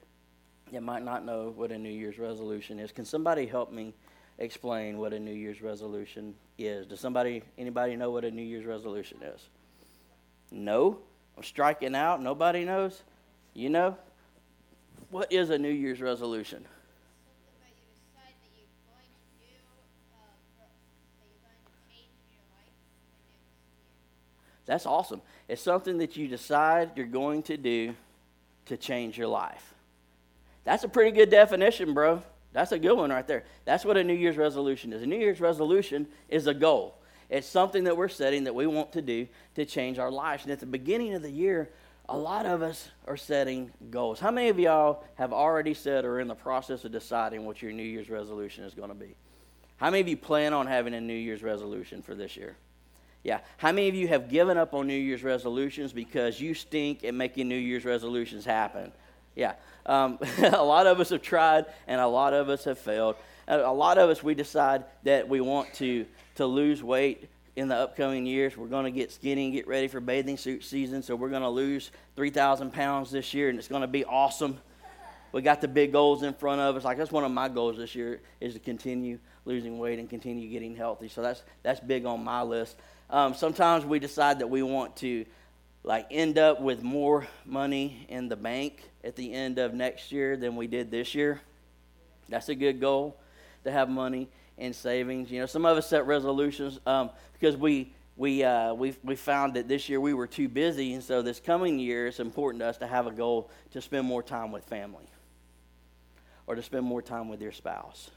that 0.72 0.82
might 0.82 1.04
not 1.04 1.26
know 1.26 1.54
what 1.56 1.72
a 1.72 1.78
New 1.78 1.90
Year's 1.90 2.18
resolution 2.18 2.80
is. 2.80 2.92
Can 2.92 3.06
somebody 3.06 3.46
help 3.46 3.72
me 3.72 3.94
explain 4.38 4.98
what 4.98 5.14
a 5.14 5.20
New 5.20 5.34
Year's 5.34 5.62
resolution 5.62 6.36
is? 6.58 6.88
Does 6.88 7.00
somebody, 7.00 7.44
anybody 7.58 7.96
know 7.96 8.12
what 8.12 8.26
a 8.26 8.32
New 8.32 8.44
Year's 8.44 8.66
resolution 8.66 9.18
is? 9.22 9.42
No. 10.52 11.00
I'm 11.38 11.44
striking 11.44 11.96
out. 11.96 12.22
Nobody 12.22 12.66
knows. 12.66 13.02
You 13.54 13.70
know? 13.70 13.98
What 15.10 15.32
is 15.32 15.50
a 15.50 15.58
New 15.58 15.70
Year's 15.70 16.02
resolution? 16.02 16.66
That's 24.66 24.86
awesome. 24.86 25.24
It's 25.48 25.64
something 25.64 25.98
that 25.98 26.16
you 26.16 26.28
decide 26.28 26.92
you're 26.96 27.08
going 27.08 27.42
to 27.44 27.58
do 27.58 27.96
to 28.68 28.78
change 28.78 29.18
your 29.18 29.28
life. 29.28 29.74
That's 30.70 30.84
a 30.84 30.88
pretty 30.88 31.10
good 31.10 31.32
definition, 31.32 31.96
bro. 31.96 32.22
That's 32.54 32.72
a 32.72 32.78
good 32.78 32.94
one 32.94 33.10
right 33.10 33.26
there. 33.26 33.44
That's 33.66 33.84
what 33.84 33.98
a 33.98 34.04
New 34.04 34.14
Year's 34.14 34.38
resolution 34.38 34.94
is. 34.94 35.02
A 35.02 35.08
New 35.08 35.18
Year's 35.18 35.42
resolution 35.42 36.06
is 36.30 36.46
a 36.46 36.54
goal. 36.54 36.94
It's 37.28 37.48
something 37.48 37.86
that 37.86 37.98
we're 37.98 38.08
setting 38.08 38.44
that 38.44 38.54
we 38.54 38.68
want 38.68 38.92
to 38.92 39.02
do 39.02 39.28
to 39.56 39.66
change 39.66 39.98
our 39.98 40.12
lives. 40.12 40.44
And 40.44 40.52
at 40.52 40.60
the 40.60 40.68
beginning 40.68 41.16
of 41.16 41.24
the 41.24 41.32
year, 41.32 41.72
a 42.08 42.16
lot 42.16 42.46
of 42.46 42.62
us 42.62 42.88
are 43.08 43.18
setting 43.18 43.72
goals. 43.90 44.20
How 44.20 44.30
many 44.30 44.50
of 44.50 44.60
y'all 44.60 45.04
have 45.16 45.34
already 45.34 45.74
said 45.74 46.06
or 46.06 46.18
are 46.18 46.20
in 46.20 46.28
the 46.28 46.36
process 46.36 46.86
of 46.86 46.92
deciding 46.92 47.48
what 47.48 47.64
your 47.64 47.72
New 47.72 47.82
Year's 47.82 48.12
resolution 48.12 48.64
is 48.64 48.76
going 48.76 48.90
to 48.90 48.96
be? 48.96 49.16
How 49.78 49.90
many 49.90 50.02
of 50.02 50.08
you 50.08 50.18
plan 50.18 50.54
on 50.54 50.68
having 50.68 50.94
a 50.94 51.02
New 51.02 51.16
Year's 51.16 51.42
resolution 51.42 52.04
for 52.04 52.14
this 52.14 52.38
year? 52.38 52.56
Yeah. 53.24 53.40
How 53.58 53.72
many 53.72 53.88
of 53.88 53.96
you 53.96 54.08
have 54.10 54.30
given 54.30 54.56
up 54.56 54.76
on 54.76 54.86
New 54.86 54.94
Year's 54.94 55.24
resolutions 55.24 55.94
because 55.94 56.40
you 56.40 56.54
stink 56.54 57.04
at 57.04 57.16
making 57.16 57.48
New 57.48 57.56
Year's 57.56 57.86
resolutions 57.86 58.46
happen? 58.46 58.92
Yeah. 59.36 59.54
Um, 59.90 60.20
a 60.38 60.64
lot 60.64 60.86
of 60.86 61.00
us 61.00 61.10
have 61.10 61.24
tried 61.24 61.66
and 61.88 62.00
a 62.00 62.08
lot 62.08 62.34
of 62.34 62.48
us 62.48 62.64
have 62.66 62.78
failed. 62.78 63.16
A 63.48 63.74
lot 63.74 63.98
of 63.98 64.12
us, 64.12 64.22
we 64.22 64.36
decide 64.36 64.84
that 65.04 65.28
we 65.28 65.42
want 65.42 65.74
to 65.76 66.06
to 66.36 66.46
lose 66.46 66.84
weight 66.84 67.28
in 67.56 67.68
the 67.68 67.76
upcoming 67.76 68.28
years. 68.28 68.56
We're 68.56 68.68
going 68.68 68.86
to 68.86 68.92
get 68.92 69.12
skinny 69.12 69.46
and 69.46 69.54
get 69.54 69.68
ready 69.68 69.88
for 69.88 70.00
bathing 70.00 70.38
suit 70.38 70.64
season. 70.64 71.02
So 71.02 71.16
we're 71.16 71.30
going 71.30 71.42
to 71.42 71.50
lose 71.50 71.90
3,000 72.16 72.72
pounds 72.72 73.10
this 73.10 73.34
year, 73.34 73.50
and 73.50 73.58
it's 73.58 73.68
going 73.68 73.82
to 73.82 73.88
be 73.88 74.06
awesome. 74.06 74.60
We 75.32 75.42
got 75.42 75.60
the 75.60 75.68
big 75.68 75.92
goals 75.92 76.22
in 76.22 76.36
front 76.36 76.62
of 76.62 76.76
us. 76.76 76.84
Like 76.84 76.98
that's 76.98 77.12
one 77.12 77.24
of 77.24 77.32
my 77.32 77.50
goals 77.50 77.78
this 77.78 77.96
year 77.96 78.22
is 78.40 78.54
to 78.54 78.60
continue 78.60 79.18
losing 79.46 79.80
weight 79.80 79.98
and 79.98 80.08
continue 80.08 80.48
getting 80.50 80.76
healthy. 80.76 81.08
So 81.08 81.24
that's 81.24 81.44
that's 81.64 81.80
big 81.80 82.06
on 82.06 82.24
my 82.24 82.44
list. 82.44 82.78
Um, 83.10 83.34
sometimes 83.34 83.86
we 83.86 83.98
decide 83.98 84.40
that 84.40 84.48
we 84.50 84.62
want 84.62 84.96
to 84.98 85.26
like 85.90 86.06
end 86.12 86.38
up 86.38 86.62
with 86.62 86.84
more 86.84 87.28
money 87.48 88.06
in 88.10 88.30
the 88.30 88.36
bank 88.36 88.84
at 89.04 89.16
the 89.16 89.34
end 89.34 89.58
of 89.58 89.74
next 89.74 90.12
year 90.12 90.38
than 90.38 90.56
we 90.56 90.68
did 90.68 90.92
this 90.92 91.16
year. 91.16 91.42
That's 92.30 92.48
a 92.50 92.54
good 92.54 92.80
goal 92.80 93.18
to 93.64 93.72
have 93.72 93.90
money 93.90 94.30
in 94.60 94.72
savings. 94.72 95.32
You 95.32 95.40
know, 95.40 95.48
some 95.48 95.66
of 95.66 95.76
us 95.76 95.90
set 95.90 96.06
resolutions 96.06 96.80
um, 96.86 97.10
because 97.34 97.58
we 97.58 97.92
we 98.18 98.44
uh, 98.44 98.76
we 98.76 98.96
we 99.04 99.16
found 99.16 99.56
that 99.56 99.68
this 99.68 99.90
year 99.90 100.00
we 100.00 100.14
were 100.14 100.28
too 100.28 100.48
busy, 100.48 100.94
and 100.94 101.04
so 101.04 101.24
this 101.24 101.40
coming 101.40 101.80
year 101.80 102.06
it's 102.06 102.20
important 102.20 102.62
to 102.62 102.68
us 102.68 102.78
to 102.78 102.86
have 102.86 103.08
a 103.08 103.12
goal 103.12 103.50
to 103.72 103.82
spend 103.82 104.06
more 104.06 104.22
time 104.22 104.52
with 104.52 104.66
family, 104.66 105.10
or 106.46 106.54
to 106.54 106.62
spend 106.62 106.86
more 106.86 107.02
time 107.02 107.30
with 107.30 107.42
your 107.42 107.52
spouse. 107.52 108.12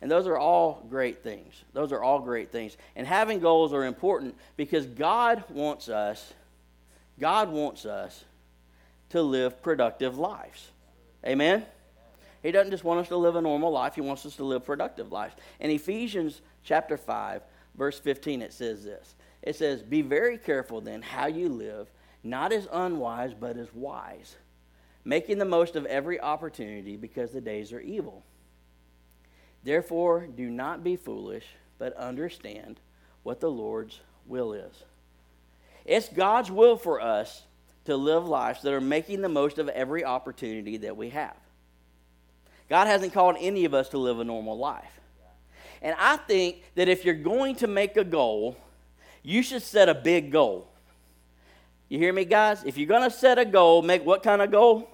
And 0.00 0.10
those 0.10 0.26
are 0.26 0.38
all 0.38 0.86
great 0.88 1.22
things. 1.22 1.62
Those 1.74 1.92
are 1.92 2.02
all 2.02 2.20
great 2.20 2.50
things. 2.50 2.78
And 2.96 3.06
having 3.06 3.38
goals 3.38 3.74
are 3.74 3.84
important 3.84 4.34
because 4.56 4.86
God 4.86 5.44
wants 5.50 5.90
us, 5.90 6.32
God 7.20 7.50
wants 7.50 7.84
us 7.84 8.24
to 9.10 9.22
live 9.22 9.62
productive 9.62 10.18
lives. 10.18 10.70
Amen? 11.24 11.66
He 12.42 12.50
doesn't 12.50 12.70
just 12.70 12.84
want 12.84 13.00
us 13.00 13.08
to 13.08 13.16
live 13.16 13.36
a 13.36 13.42
normal 13.42 13.70
life, 13.70 13.94
He 13.94 14.00
wants 14.00 14.24
us 14.24 14.36
to 14.36 14.44
live 14.44 14.64
productive 14.64 15.12
lives. 15.12 15.34
In 15.60 15.70
Ephesians 15.70 16.40
chapter 16.64 16.96
5, 16.96 17.42
verse 17.76 17.98
15, 18.00 18.42
it 18.42 18.52
says 18.52 18.82
this 18.84 19.14
It 19.42 19.56
says, 19.56 19.82
Be 19.82 20.00
very 20.00 20.38
careful 20.38 20.80
then 20.80 21.02
how 21.02 21.26
you 21.26 21.48
live, 21.50 21.90
not 22.24 22.52
as 22.52 22.66
unwise, 22.72 23.34
but 23.38 23.58
as 23.58 23.68
wise, 23.74 24.36
making 25.04 25.38
the 25.38 25.44
most 25.44 25.76
of 25.76 25.84
every 25.86 26.18
opportunity 26.18 26.96
because 26.96 27.32
the 27.32 27.40
days 27.40 27.72
are 27.72 27.80
evil. 27.80 28.24
Therefore, 29.62 30.26
do 30.26 30.48
not 30.48 30.82
be 30.82 30.96
foolish, 30.96 31.44
but 31.78 31.94
understand 31.96 32.80
what 33.22 33.40
the 33.40 33.50
Lord's 33.50 34.00
will 34.26 34.54
is. 34.54 34.84
It's 35.90 36.08
God's 36.08 36.52
will 36.52 36.76
for 36.76 37.00
us 37.00 37.42
to 37.86 37.96
live 37.96 38.24
lives 38.24 38.62
that 38.62 38.72
are 38.72 38.80
making 38.80 39.22
the 39.22 39.28
most 39.28 39.58
of 39.58 39.68
every 39.68 40.04
opportunity 40.04 40.76
that 40.76 40.96
we 40.96 41.08
have. 41.10 41.34
God 42.68 42.86
hasn't 42.86 43.12
called 43.12 43.34
any 43.40 43.64
of 43.64 43.74
us 43.74 43.88
to 43.88 43.98
live 43.98 44.20
a 44.20 44.24
normal 44.24 44.56
life. 44.56 45.00
And 45.82 45.96
I 45.98 46.16
think 46.16 46.62
that 46.76 46.88
if 46.88 47.04
you're 47.04 47.14
going 47.16 47.56
to 47.56 47.66
make 47.66 47.96
a 47.96 48.04
goal, 48.04 48.56
you 49.24 49.42
should 49.42 49.62
set 49.62 49.88
a 49.88 49.94
big 49.94 50.30
goal. 50.30 50.68
You 51.88 51.98
hear 51.98 52.12
me, 52.12 52.24
guys? 52.24 52.62
If 52.64 52.78
you're 52.78 52.86
going 52.86 53.10
to 53.10 53.10
set 53.10 53.40
a 53.40 53.44
goal, 53.44 53.82
make 53.82 54.06
what 54.06 54.22
kind 54.22 54.42
of 54.42 54.52
goal? 54.52 54.88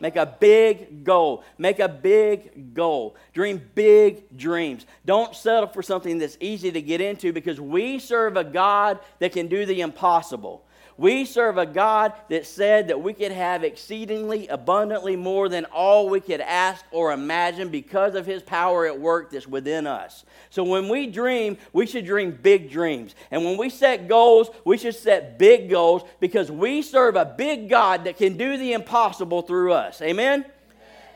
Make 0.00 0.16
a 0.16 0.26
big 0.26 1.04
goal. 1.04 1.44
Make 1.58 1.78
a 1.78 1.88
big 1.88 2.74
goal. 2.74 3.16
Dream 3.32 3.62
big 3.74 4.36
dreams. 4.36 4.86
Don't 5.04 5.34
settle 5.34 5.68
for 5.68 5.82
something 5.82 6.18
that's 6.18 6.36
easy 6.40 6.70
to 6.72 6.82
get 6.82 7.00
into 7.00 7.32
because 7.32 7.60
we 7.60 7.98
serve 7.98 8.36
a 8.36 8.44
God 8.44 9.00
that 9.18 9.32
can 9.32 9.48
do 9.48 9.66
the 9.66 9.80
impossible. 9.80 10.63
We 10.96 11.24
serve 11.24 11.58
a 11.58 11.66
God 11.66 12.12
that 12.28 12.46
said 12.46 12.88
that 12.88 13.02
we 13.02 13.14
could 13.14 13.32
have 13.32 13.64
exceedingly 13.64 14.46
abundantly 14.46 15.16
more 15.16 15.48
than 15.48 15.64
all 15.66 16.08
we 16.08 16.20
could 16.20 16.40
ask 16.40 16.84
or 16.92 17.12
imagine 17.12 17.68
because 17.68 18.14
of 18.14 18.26
his 18.26 18.42
power 18.42 18.86
at 18.86 19.00
work 19.00 19.32
that's 19.32 19.46
within 19.46 19.88
us. 19.88 20.24
So 20.50 20.62
when 20.62 20.88
we 20.88 21.08
dream, 21.08 21.58
we 21.72 21.86
should 21.86 22.06
dream 22.06 22.38
big 22.40 22.70
dreams. 22.70 23.16
And 23.32 23.44
when 23.44 23.56
we 23.56 23.70
set 23.70 24.06
goals, 24.06 24.50
we 24.64 24.78
should 24.78 24.94
set 24.94 25.36
big 25.36 25.68
goals 25.68 26.02
because 26.20 26.48
we 26.50 26.80
serve 26.80 27.16
a 27.16 27.24
big 27.24 27.68
God 27.68 28.04
that 28.04 28.16
can 28.16 28.36
do 28.36 28.56
the 28.56 28.72
impossible 28.72 29.42
through 29.42 29.72
us. 29.72 30.00
Amen? 30.00 30.44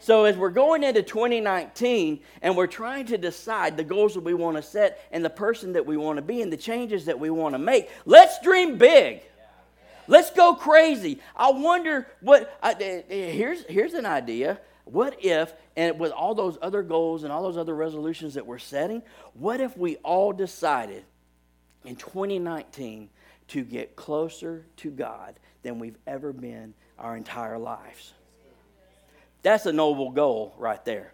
So, 0.00 0.24
as 0.24 0.36
we're 0.36 0.50
going 0.50 0.84
into 0.84 1.02
2019 1.02 2.20
and 2.42 2.56
we're 2.56 2.68
trying 2.68 3.06
to 3.06 3.18
decide 3.18 3.76
the 3.76 3.84
goals 3.84 4.14
that 4.14 4.20
we 4.20 4.32
want 4.32 4.56
to 4.56 4.62
set 4.62 5.06
and 5.10 5.24
the 5.24 5.30
person 5.30 5.72
that 5.72 5.86
we 5.86 5.96
want 5.96 6.18
to 6.18 6.22
be 6.22 6.40
and 6.40 6.52
the 6.52 6.56
changes 6.56 7.06
that 7.06 7.18
we 7.18 7.30
want 7.30 7.54
to 7.54 7.58
make, 7.58 7.90
let's 8.06 8.40
dream 8.40 8.78
big. 8.78 9.22
Let's 10.08 10.30
go 10.30 10.54
crazy. 10.54 11.20
I 11.36 11.50
wonder 11.50 12.08
what, 12.20 12.58
uh, 12.62 12.74
here's, 13.08 13.64
here's 13.66 13.92
an 13.92 14.06
idea. 14.06 14.58
What 14.84 15.22
if, 15.22 15.52
and 15.76 16.00
with 16.00 16.12
all 16.12 16.34
those 16.34 16.56
other 16.62 16.82
goals 16.82 17.22
and 17.22 17.32
all 17.32 17.42
those 17.42 17.58
other 17.58 17.74
resolutions 17.74 18.34
that 18.34 18.46
we're 18.46 18.58
setting, 18.58 19.02
what 19.34 19.60
if 19.60 19.76
we 19.76 19.96
all 19.96 20.32
decided 20.32 21.04
in 21.84 21.94
2019 21.94 23.10
to 23.48 23.62
get 23.62 23.96
closer 23.96 24.64
to 24.78 24.90
God 24.90 25.38
than 25.62 25.78
we've 25.78 25.98
ever 26.06 26.32
been 26.32 26.72
our 26.98 27.14
entire 27.14 27.58
lives? 27.58 28.14
That's 29.42 29.66
a 29.66 29.72
noble 29.72 30.10
goal 30.10 30.54
right 30.56 30.82
there. 30.86 31.12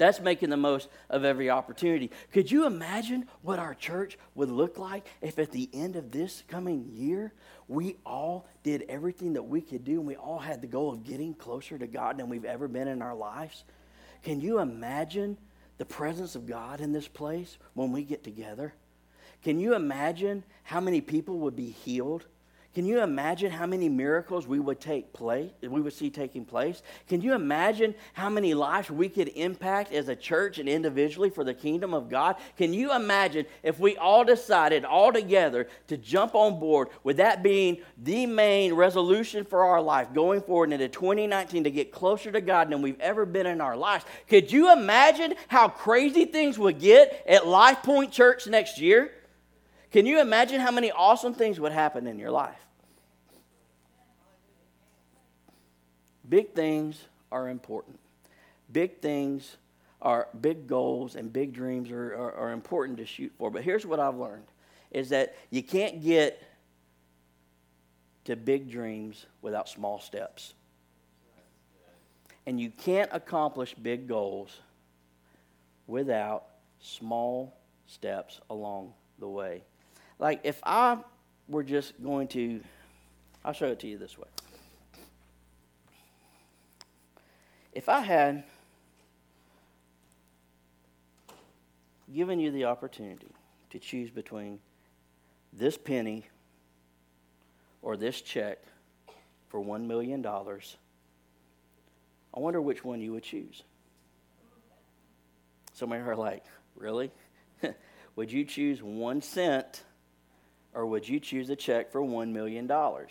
That's 0.00 0.18
making 0.18 0.48
the 0.48 0.56
most 0.56 0.88
of 1.10 1.26
every 1.26 1.50
opportunity. 1.50 2.10
Could 2.32 2.50
you 2.50 2.64
imagine 2.64 3.28
what 3.42 3.58
our 3.58 3.74
church 3.74 4.16
would 4.34 4.50
look 4.50 4.78
like 4.78 5.06
if 5.20 5.38
at 5.38 5.50
the 5.50 5.68
end 5.74 5.94
of 5.94 6.10
this 6.10 6.42
coming 6.48 6.88
year, 6.94 7.34
we 7.68 7.96
all 8.06 8.46
did 8.62 8.86
everything 8.88 9.34
that 9.34 9.42
we 9.42 9.60
could 9.60 9.84
do 9.84 9.98
and 9.98 10.06
we 10.06 10.16
all 10.16 10.38
had 10.38 10.62
the 10.62 10.66
goal 10.66 10.90
of 10.90 11.04
getting 11.04 11.34
closer 11.34 11.76
to 11.76 11.86
God 11.86 12.16
than 12.16 12.30
we've 12.30 12.46
ever 12.46 12.66
been 12.66 12.88
in 12.88 13.02
our 13.02 13.14
lives? 13.14 13.64
Can 14.22 14.40
you 14.40 14.60
imagine 14.60 15.36
the 15.76 15.84
presence 15.84 16.34
of 16.34 16.46
God 16.46 16.80
in 16.80 16.92
this 16.92 17.06
place 17.06 17.58
when 17.74 17.92
we 17.92 18.02
get 18.02 18.24
together? 18.24 18.72
Can 19.44 19.60
you 19.60 19.74
imagine 19.74 20.44
how 20.62 20.80
many 20.80 21.02
people 21.02 21.40
would 21.40 21.56
be 21.56 21.68
healed? 21.68 22.24
Can 22.72 22.86
you 22.86 23.02
imagine 23.02 23.50
how 23.50 23.66
many 23.66 23.88
miracles 23.88 24.46
we 24.46 24.60
would 24.60 24.78
take 24.78 25.12
place, 25.12 25.50
we 25.60 25.80
would 25.80 25.92
see 25.92 26.08
taking 26.08 26.44
place? 26.44 26.82
Can 27.08 27.20
you 27.20 27.34
imagine 27.34 27.96
how 28.12 28.30
many 28.30 28.54
lives 28.54 28.88
we 28.88 29.08
could 29.08 29.26
impact 29.28 29.92
as 29.92 30.08
a 30.08 30.14
church 30.14 30.60
and 30.60 30.68
individually 30.68 31.30
for 31.30 31.42
the 31.42 31.52
kingdom 31.52 31.92
of 31.92 32.08
God? 32.08 32.36
Can 32.56 32.72
you 32.72 32.94
imagine 32.94 33.46
if 33.64 33.80
we 33.80 33.96
all 33.96 34.24
decided 34.24 34.84
all 34.84 35.12
together 35.12 35.66
to 35.88 35.96
jump 35.96 36.36
on 36.36 36.60
board 36.60 36.90
with 37.02 37.16
that 37.16 37.42
being 37.42 37.78
the 37.98 38.24
main 38.26 38.72
resolution 38.74 39.44
for 39.44 39.64
our 39.64 39.82
life 39.82 40.14
going 40.14 40.40
forward 40.40 40.72
into 40.72 40.88
2019 40.88 41.64
to 41.64 41.72
get 41.72 41.90
closer 41.90 42.30
to 42.30 42.40
God 42.40 42.70
than 42.70 42.82
we've 42.82 43.00
ever 43.00 43.26
been 43.26 43.46
in 43.46 43.60
our 43.60 43.76
lives? 43.76 44.04
Could 44.28 44.52
you 44.52 44.72
imagine 44.72 45.34
how 45.48 45.66
crazy 45.66 46.24
things 46.24 46.56
would 46.56 46.78
get 46.78 47.24
at 47.26 47.48
Life 47.48 47.82
Point 47.82 48.12
Church 48.12 48.46
next 48.46 48.80
year? 48.80 49.10
Can 49.90 50.06
you 50.06 50.20
imagine 50.20 50.60
how 50.60 50.70
many 50.70 50.90
awesome 50.92 51.34
things 51.34 51.58
would 51.58 51.72
happen 51.72 52.06
in 52.06 52.18
your 52.18 52.30
life? 52.30 52.58
Big 56.28 56.54
things 56.54 57.04
are 57.32 57.48
important. 57.48 57.98
Big 58.70 59.00
things 59.00 59.56
are 60.00 60.28
big 60.40 60.66
goals 60.66 61.16
and 61.16 61.32
big 61.32 61.52
dreams 61.52 61.90
are, 61.90 62.14
are, 62.14 62.32
are, 62.32 62.52
important 62.52 62.98
to 62.98 63.04
shoot 63.04 63.32
for. 63.36 63.50
But 63.50 63.62
here's 63.62 63.84
what 63.84 64.00
I've 64.00 64.16
learned 64.16 64.46
is 64.92 65.10
that 65.10 65.36
you 65.50 65.62
can't 65.62 66.02
get 66.02 66.42
to 68.24 68.36
big 68.36 68.70
dreams 68.70 69.26
without 69.42 69.68
small 69.68 70.00
steps. 70.00 70.54
And 72.46 72.60
you 72.60 72.70
can't 72.70 73.10
accomplish 73.12 73.74
big 73.74 74.08
goals 74.08 74.56
without 75.86 76.44
small 76.80 77.58
steps 77.86 78.40
along 78.48 78.94
the 79.18 79.28
way. 79.28 79.62
Like 80.20 80.40
if 80.44 80.60
I 80.62 80.98
were 81.48 81.64
just 81.64 82.00
going 82.00 82.28
to, 82.28 82.60
I'll 83.44 83.54
show 83.54 83.68
it 83.68 83.80
to 83.80 83.88
you 83.88 83.98
this 83.98 84.16
way. 84.16 84.28
If 87.72 87.88
I 87.88 88.00
had 88.00 88.44
given 92.14 92.38
you 92.38 92.50
the 92.50 92.66
opportunity 92.66 93.32
to 93.70 93.78
choose 93.78 94.10
between 94.10 94.58
this 95.52 95.78
penny 95.78 96.26
or 97.80 97.96
this 97.96 98.20
check 98.20 98.58
for 99.48 99.64
$1 99.64 99.86
million, 99.86 100.24
I 100.26 100.60
wonder 102.34 102.60
which 102.60 102.84
one 102.84 103.00
you 103.00 103.12
would 103.12 103.22
choose. 103.22 103.62
Some 105.72 105.92
of 105.92 105.98
you 105.98 106.04
are 106.04 106.16
like, 106.16 106.44
really? 106.76 107.10
would 108.16 108.30
you 108.30 108.44
choose 108.44 108.82
one 108.82 109.22
cent 109.22 109.84
or 110.74 110.86
would 110.86 111.08
you 111.08 111.20
choose 111.20 111.50
a 111.50 111.56
check 111.56 111.90
for 111.90 112.00
$1 112.00 112.32
million? 112.32 112.66
Now, 112.66 113.06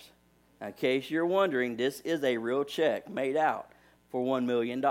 in 0.61 0.73
case 0.73 1.09
you're 1.09 1.25
wondering, 1.25 1.75
this 1.75 1.99
is 2.01 2.23
a 2.23 2.37
real 2.37 2.63
check 2.63 3.09
made 3.09 3.37
out 3.37 3.71
for 4.11 4.23
$1 4.25 4.45
million 4.45 4.83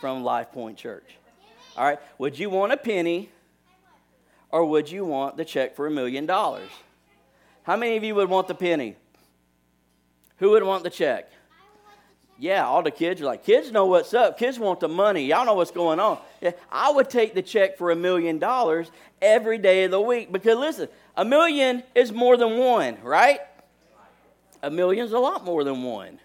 from 0.00 0.24
Life 0.24 0.52
Point 0.52 0.78
Church. 0.78 1.16
All 1.76 1.84
right, 1.84 1.98
would 2.18 2.38
you 2.38 2.50
want 2.50 2.72
a 2.72 2.76
penny 2.76 3.30
or 4.50 4.64
would 4.66 4.90
you 4.90 5.04
want 5.04 5.36
the 5.36 5.44
check 5.44 5.74
for 5.74 5.86
a 5.86 5.90
million 5.90 6.26
dollars? 6.26 6.70
How 7.62 7.76
many 7.76 7.96
of 7.96 8.04
you 8.04 8.14
would 8.14 8.28
want 8.28 8.48
the 8.48 8.54
penny? 8.54 8.96
Who 10.38 10.50
would 10.50 10.62
want 10.62 10.82
the 10.82 10.90
check? 10.90 11.30
Yeah, 12.38 12.66
all 12.66 12.82
the 12.82 12.90
kids 12.90 13.20
are 13.20 13.24
like, 13.24 13.44
kids 13.44 13.70
know 13.70 13.86
what's 13.86 14.12
up. 14.14 14.36
Kids 14.36 14.58
want 14.58 14.80
the 14.80 14.88
money. 14.88 15.26
Y'all 15.26 15.46
know 15.46 15.54
what's 15.54 15.70
going 15.70 16.00
on. 16.00 16.18
Yeah, 16.40 16.50
I 16.72 16.90
would 16.90 17.08
take 17.08 17.34
the 17.34 17.42
check 17.42 17.78
for 17.78 17.92
a 17.92 17.96
million 17.96 18.40
dollars 18.40 18.90
every 19.20 19.58
day 19.58 19.84
of 19.84 19.92
the 19.92 20.00
week 20.00 20.32
because 20.32 20.58
listen, 20.58 20.88
a 21.16 21.24
million 21.24 21.82
is 21.94 22.12
more 22.12 22.36
than 22.36 22.58
one, 22.58 22.98
right? 23.02 23.40
A 24.62 24.70
million's 24.70 25.12
a 25.12 25.18
lot 25.18 25.44
more 25.44 25.64
than 25.64 25.82
one. 25.82 26.18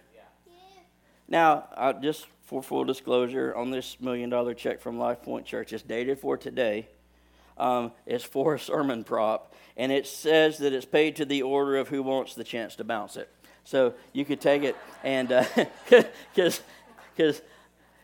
Now, 1.27 1.65
uh, 1.75 1.93
just 1.93 2.27
for 2.43 2.63
full 2.63 2.85
disclosure, 2.85 3.53
on 3.53 3.71
this 3.71 3.99
million 3.99 4.29
dollar 4.29 4.53
check 4.53 4.79
from 4.79 4.97
Life 4.97 5.21
Point 5.23 5.45
Church, 5.45 5.73
it's 5.73 5.83
dated 5.83 6.19
for 6.19 6.37
today. 6.37 6.87
Um, 7.57 7.91
it's 8.05 8.23
for 8.23 8.55
a 8.55 8.59
sermon 8.59 9.03
prop, 9.03 9.53
and 9.75 9.91
it 9.91 10.07
says 10.07 10.59
that 10.59 10.73
it's 10.73 10.85
paid 10.85 11.15
to 11.17 11.25
the 11.25 11.41
order 11.41 11.75
of 11.77 11.89
who 11.89 12.03
wants 12.03 12.35
the 12.35 12.43
chance 12.43 12.75
to 12.75 12.83
bounce 12.83 13.17
it. 13.17 13.29
So 13.63 13.95
you 14.13 14.23
could 14.23 14.39
take 14.39 14.63
it 14.63 14.77
and 15.03 15.27
because 15.27 16.59
uh, 16.59 16.61
because 17.15 17.41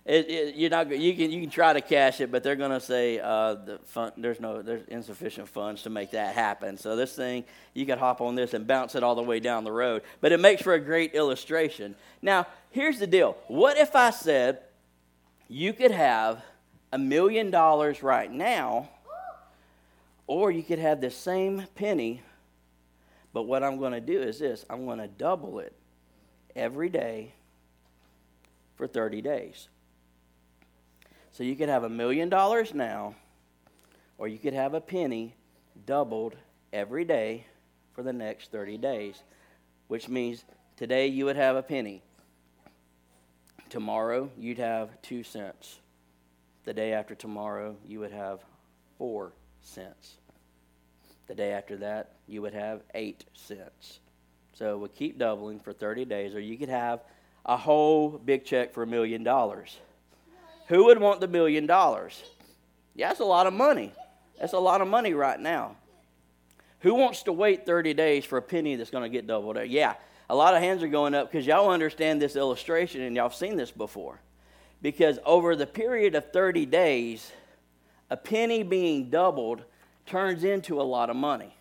it, 0.05 0.29
it, 0.29 0.55
you're 0.55 0.69
not 0.69 0.89
you 0.89 1.13
can 1.15 1.31
you 1.31 1.41
can 1.41 1.49
try 1.49 1.73
to 1.73 1.81
cash 1.81 2.19
it, 2.19 2.31
but 2.31 2.43
they're 2.43 2.55
going 2.55 2.71
to 2.71 2.79
say 2.79 3.19
uh, 3.19 3.55
the 3.55 4.13
there's 4.17 4.39
no 4.39 4.61
there's 4.61 4.85
insufficient 4.87 5.47
funds 5.47 5.83
to 5.83 5.89
make 5.89 6.11
that 6.11 6.35
happen. 6.35 6.77
So 6.77 6.95
this 6.95 7.15
thing 7.15 7.45
you 7.73 7.85
could 7.85 7.97
hop 7.97 8.19
on 8.19 8.35
this 8.35 8.53
and 8.53 8.67
bounce 8.67 8.95
it 8.95 9.03
all 9.03 9.15
the 9.15 9.23
way 9.23 9.39
down 9.39 9.63
the 9.63 9.71
road, 9.71 10.01
but 10.19 10.31
it 10.31 10.39
makes 10.39 10.61
for 10.61 10.73
a 10.73 10.79
great 10.79 11.13
illustration. 11.15 11.95
Now 12.21 12.47
here's 12.71 12.99
the 12.99 13.07
deal: 13.07 13.37
what 13.47 13.77
if 13.77 13.95
I 13.95 14.09
said 14.09 14.59
you 15.47 15.73
could 15.73 15.91
have 15.91 16.43
a 16.91 16.97
million 16.97 17.49
dollars 17.49 18.03
right 18.03 18.31
now, 18.31 18.89
or 20.27 20.51
you 20.51 20.63
could 20.63 20.79
have 20.79 20.99
the 21.01 21.11
same 21.11 21.65
penny 21.75 22.21
but 23.33 23.43
what 23.43 23.63
I'm 23.63 23.79
going 23.79 23.93
to 23.93 24.01
do 24.01 24.21
is 24.21 24.39
this 24.39 24.65
I'm 24.69 24.85
going 24.85 24.99
to 24.99 25.07
double 25.07 25.59
it 25.59 25.73
every 26.55 26.87
day 26.87 27.33
for 28.75 28.87
30 28.87 29.21
days. 29.21 29.67
So 31.33 31.43
you 31.43 31.55
could 31.55 31.69
have 31.69 31.83
a 31.83 31.89
million 31.89 32.29
dollars 32.29 32.73
now, 32.73 33.15
or 34.17 34.27
you 34.27 34.37
could 34.37 34.53
have 34.53 34.75
a 34.75 34.81
penny 34.81 35.35
doubled 35.85 36.35
every 36.71 37.03
day 37.03 37.45
for 37.93 38.03
the 38.03 38.13
next 38.13 38.51
30 38.51 38.77
days, 38.77 39.23
which 39.87 40.07
means 40.07 40.45
today 40.77 41.07
you 41.07 41.25
would 41.25 41.35
have 41.35 41.55
a 41.55 41.63
penny. 41.63 42.01
Tomorrow 43.69 44.29
you'd 44.37 44.59
have 44.59 45.01
two 45.01 45.23
cents. 45.23 45.79
The 46.65 46.73
day 46.73 46.93
after 46.93 47.15
tomorrow 47.15 47.75
you 47.85 47.99
would 47.99 48.11
have 48.11 48.39
four 48.99 49.33
cents. 49.61 50.17
The 51.27 51.35
day 51.35 51.51
after 51.53 51.77
that, 51.77 52.11
you 52.27 52.41
would 52.41 52.53
have 52.53 52.81
8 52.93 53.25
cents. 53.33 53.99
So 54.53 54.77
we 54.77 54.89
keep 54.89 55.17
doubling 55.17 55.59
for 55.59 55.73
30 55.73 56.05
days, 56.05 56.35
or 56.35 56.39
you 56.39 56.57
could 56.57 56.69
have 56.69 56.99
a 57.45 57.57
whole 57.57 58.09
big 58.09 58.45
check 58.45 58.73
for 58.73 58.83
a 58.83 58.87
million 58.87 59.23
dollars. 59.23 59.79
Who 60.67 60.85
would 60.85 60.99
want 60.99 61.19
the 61.19 61.27
million 61.27 61.65
dollars? 61.65 62.21
Yeah, 62.95 63.09
that's 63.09 63.19
a 63.19 63.25
lot 63.25 63.47
of 63.47 63.53
money. 63.53 63.91
That's 64.39 64.53
a 64.53 64.59
lot 64.59 64.81
of 64.81 64.87
money 64.87 65.13
right 65.13 65.39
now. 65.39 65.75
Who 66.79 66.95
wants 66.95 67.23
to 67.23 67.33
wait 67.33 67.65
30 67.65 67.93
days 67.93 68.25
for 68.25 68.37
a 68.37 68.41
penny 68.41 68.75
that's 68.75 68.89
going 68.89 69.03
to 69.03 69.09
get 69.09 69.25
doubled? 69.25 69.57
Yeah, 69.67 69.95
a 70.29 70.35
lot 70.35 70.53
of 70.55 70.61
hands 70.61 70.83
are 70.83 70.87
going 70.87 71.13
up 71.13 71.31
because 71.31 71.47
y'all 71.47 71.69
understand 71.69 72.21
this 72.21 72.35
illustration 72.35 73.01
and 73.01 73.15
y'all 73.15 73.29
have 73.29 73.35
seen 73.35 73.55
this 73.55 73.71
before. 73.71 74.19
Because 74.81 75.17
over 75.25 75.55
the 75.55 75.65
period 75.65 76.13
of 76.15 76.31
30 76.31 76.65
days, 76.65 77.31
a 78.09 78.17
penny 78.17 78.63
being 78.63 79.09
doubled 79.09 79.63
turns 80.05 80.43
into 80.43 80.81
a 80.81 80.83
lot 80.83 81.09
of 81.09 81.15
money. 81.15 81.55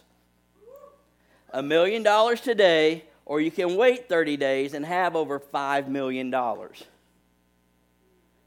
A 1.51 1.63
million 1.63 2.03
dollars 2.03 2.43
today, 2.43 3.05
or 3.25 3.41
you 3.41 3.51
can 3.51 3.77
wait 3.77 4.07
30 4.09 4.37
days 4.37 4.75
and 4.75 4.85
have 4.85 5.17
over 5.17 5.41
$5 5.41 5.89
million. 5.89 6.31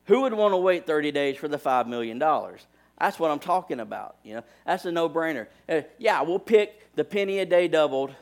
Who 0.06 0.22
would 0.22 0.34
want 0.34 0.54
to 0.54 0.58
wait 0.58 0.86
30 0.86 1.12
days 1.12 1.38
for 1.38 1.48
the 1.48 1.58
$5 1.58 1.88
million? 1.88 2.20
That's 2.20 3.18
what 3.18 3.32
I'm 3.32 3.40
talking 3.40 3.80
about. 3.80 4.18
You 4.24 4.36
know, 4.36 4.44
that's 4.66 4.86
a 4.86 4.92
no-brainer. 4.92 5.48
Uh, 5.68 5.82
yeah, 5.98 6.22
we'll 6.22 6.38
pick 6.40 6.94
the 6.96 7.04
penny 7.04 7.40
a 7.40 7.46
day 7.46 7.68
doubled 7.68 8.14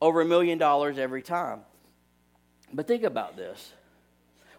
over 0.00 0.20
a 0.20 0.24
million 0.24 0.58
dollars 0.58 0.98
every 0.98 1.22
time. 1.22 1.60
But 2.72 2.86
think 2.86 3.02
about 3.02 3.36
this. 3.36 3.72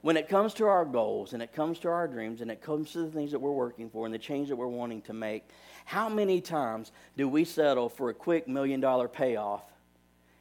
When 0.01 0.17
it 0.17 0.27
comes 0.27 0.55
to 0.55 0.65
our 0.65 0.83
goals 0.83 1.33
and 1.33 1.43
it 1.43 1.53
comes 1.53 1.77
to 1.79 1.89
our 1.89 2.07
dreams 2.07 2.41
and 2.41 2.49
it 2.49 2.61
comes 2.61 2.91
to 2.93 2.99
the 2.99 3.11
things 3.11 3.31
that 3.31 3.39
we're 3.39 3.51
working 3.51 3.89
for 3.89 4.05
and 4.05 4.13
the 4.13 4.19
change 4.19 4.49
that 4.49 4.55
we're 4.55 4.67
wanting 4.67 5.01
to 5.03 5.13
make, 5.13 5.47
how 5.85 6.09
many 6.09 6.41
times 6.41 6.91
do 7.17 7.27
we 7.27 7.45
settle 7.45 7.87
for 7.87 8.09
a 8.09 8.13
quick 8.13 8.47
million 8.47 8.79
dollar 8.79 9.07
payoff 9.07 9.63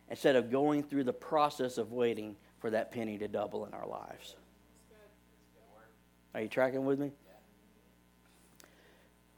instead 0.09 0.35
of 0.35 0.51
going 0.51 0.83
through 0.83 1.05
the 1.05 1.13
process 1.13 1.77
of 1.77 1.93
waiting 1.93 2.37
for 2.59 2.71
that 2.71 2.91
penny 2.91 3.19
to 3.19 3.29
double 3.29 3.67
in 3.67 3.75
our 3.75 3.87
lives? 3.87 4.35
Are 6.35 6.41
you 6.41 6.49
tracking 6.49 6.87
with 6.87 6.99
me? 6.99 7.11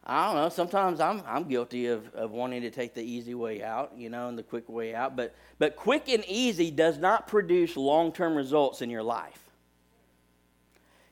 I 0.05 0.27
don't 0.27 0.37
know. 0.37 0.49
Sometimes 0.49 1.01
I'm, 1.01 1.23
I'm 1.27 1.45
guilty 1.45 1.87
of, 1.87 2.13
of 2.15 2.33
wanting 2.33 2.63
to 2.63 2.71
take 2.71 2.95
the 2.95 3.03
easy 3.03 3.35
way 3.35 3.63
out, 3.63 3.93
you 3.97 4.11
know, 4.11 4.29
and 4.29 4.37
the 4.37 4.43
quick 4.43 4.69
way 4.69 4.95
out. 4.95 5.15
But, 5.15 5.35
but 5.59 5.77
quick 5.77 6.09
and 6.09 6.25
easy 6.27 6.73
does 6.73 6.99
not 6.99 7.29
produce 7.29 7.77
long 7.77 8.13
term 8.13 8.35
results 8.35 8.83
in 8.83 8.91
your 8.91 9.05
life. 9.05 9.39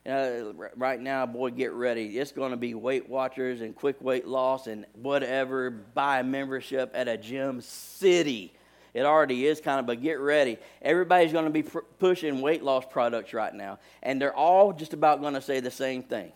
Uh, 0.05 0.51
right 0.75 0.99
now, 0.99 1.25
boy, 1.25 1.51
get 1.51 1.71
ready. 1.71 2.17
It's 2.17 2.31
going 2.31 2.51
to 2.51 2.57
be 2.57 2.73
Weight 2.73 3.07
Watchers 3.07 3.61
and 3.61 3.75
quick 3.75 4.01
weight 4.01 4.27
loss 4.27 4.67
and 4.67 4.85
whatever. 4.93 5.69
Buy 5.69 6.19
a 6.19 6.23
membership 6.23 6.91
at 6.93 7.07
a 7.07 7.17
gym 7.17 7.61
city. 7.61 8.51
It 8.93 9.05
already 9.05 9.45
is 9.45 9.61
kind 9.61 9.79
of, 9.79 9.85
but 9.85 10.01
get 10.01 10.19
ready. 10.19 10.57
Everybody's 10.81 11.31
going 11.31 11.45
to 11.45 11.51
be 11.51 11.63
pr- 11.63 11.79
pushing 11.99 12.41
weight 12.41 12.63
loss 12.63 12.83
products 12.89 13.33
right 13.33 13.53
now. 13.53 13.79
And 14.03 14.19
they're 14.19 14.35
all 14.35 14.73
just 14.73 14.93
about 14.93 15.21
going 15.21 15.35
to 15.35 15.41
say 15.41 15.59
the 15.59 15.71
same 15.71 16.03
thing 16.03 16.31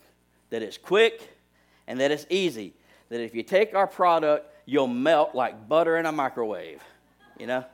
that 0.52 0.62
it's 0.62 0.78
quick 0.78 1.35
and 1.88 2.00
that 2.00 2.12
it's 2.12 2.26
easy. 2.30 2.74
That 3.10 3.22
if 3.22 3.36
you 3.36 3.44
take 3.44 3.76
our 3.76 3.88
product, 3.88 4.52
you'll 4.66 4.88
melt 4.88 5.36
like 5.36 5.68
butter 5.68 5.98
in 5.98 6.06
a 6.06 6.12
microwave. 6.12 6.82
You 7.40 7.48
know? 7.48 7.66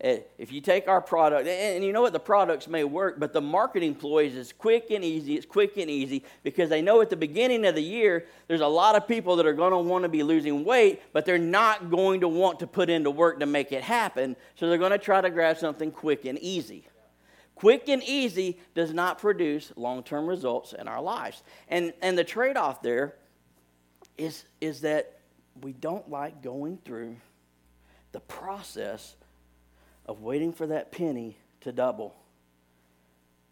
Eh, 0.00 0.18
if 0.38 0.52
you 0.52 0.60
take 0.60 0.88
our 0.88 1.00
product, 1.00 1.46
and 1.46 1.84
you 1.84 1.92
know 1.92 2.02
what, 2.02 2.12
the 2.12 2.20
products 2.20 2.66
may 2.66 2.82
work, 2.82 3.18
but 3.18 3.32
the 3.32 3.40
marketing 3.40 3.94
ploys 3.94 4.34
is 4.34 4.52
quick 4.52 4.90
and 4.90 5.04
easy. 5.04 5.34
It's 5.36 5.46
quick 5.46 5.76
and 5.76 5.88
easy 5.88 6.24
because 6.42 6.68
they 6.68 6.82
know 6.82 7.00
at 7.00 7.10
the 7.10 7.16
beginning 7.16 7.64
of 7.64 7.74
the 7.74 7.82
year, 7.82 8.26
there's 8.48 8.60
a 8.60 8.66
lot 8.66 8.96
of 8.96 9.06
people 9.06 9.36
that 9.36 9.46
are 9.46 9.54
going 9.54 9.70
to 9.70 9.78
want 9.78 10.02
to 10.02 10.08
be 10.08 10.22
losing 10.22 10.64
weight, 10.64 11.00
but 11.12 11.24
they're 11.24 11.38
not 11.38 11.90
going 11.90 12.20
to 12.20 12.28
want 12.28 12.58
to 12.58 12.66
put 12.66 12.90
into 12.90 13.10
work 13.10 13.38
to 13.38 13.46
make 13.46 13.70
it 13.70 13.82
happen. 13.82 14.34
So 14.56 14.68
they're 14.68 14.78
going 14.78 14.90
to 14.90 14.98
try 14.98 15.20
to 15.20 15.30
grab 15.30 15.58
something 15.58 15.90
quick 15.92 16.24
and 16.24 16.38
easy. 16.40 16.86
Quick 17.54 17.88
and 17.88 18.02
easy 18.02 18.58
does 18.74 18.92
not 18.92 19.18
produce 19.18 19.72
long 19.76 20.02
term 20.02 20.26
results 20.26 20.72
in 20.72 20.88
our 20.88 21.00
lives. 21.00 21.42
And, 21.68 21.92
and 22.02 22.18
the 22.18 22.24
trade 22.24 22.56
off 22.56 22.82
there 22.82 23.14
is, 24.16 24.44
is 24.60 24.82
that 24.82 25.18
we 25.60 25.72
don't 25.72 26.10
like 26.10 26.42
going 26.42 26.78
through 26.84 27.16
the 28.12 28.20
process 28.20 29.16
of 30.06 30.20
waiting 30.20 30.52
for 30.52 30.66
that 30.68 30.92
penny 30.92 31.36
to 31.62 31.72
double 31.72 32.14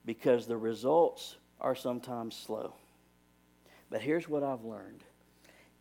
because 0.05 0.47
the 0.47 0.57
results 0.57 1.37
are 1.61 1.75
sometimes 1.75 2.37
slow. 2.37 2.75
But 3.91 4.03
here's 4.03 4.29
what 4.29 4.43
I've 4.43 4.65
learned 4.65 5.05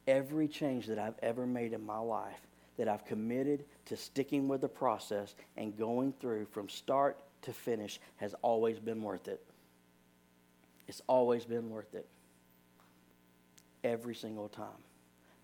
every 0.08 0.48
change 0.48 0.88
that 0.88 0.98
I've 0.98 1.18
ever 1.22 1.46
made 1.46 1.74
in 1.74 1.86
my 1.86 2.00
life, 2.00 2.40
that 2.78 2.88
I've 2.88 3.06
committed 3.06 3.64
to 3.86 3.96
sticking 3.96 4.48
with 4.48 4.62
the 4.62 4.68
process 4.68 5.36
and 5.58 5.78
going 5.78 6.14
through 6.20 6.48
from 6.48 6.70
start 6.70 7.18
to 7.44 7.54
finish, 7.54 8.00
has 8.18 8.34
always 8.42 8.80
been 8.80 9.02
worth 9.02 9.28
it. 9.28 9.44
It's 10.88 11.02
always 11.08 11.46
been 11.46 11.70
worth 11.70 11.94
it 11.94 12.08
every 13.84 14.16
single 14.16 14.50
time. 14.50 14.68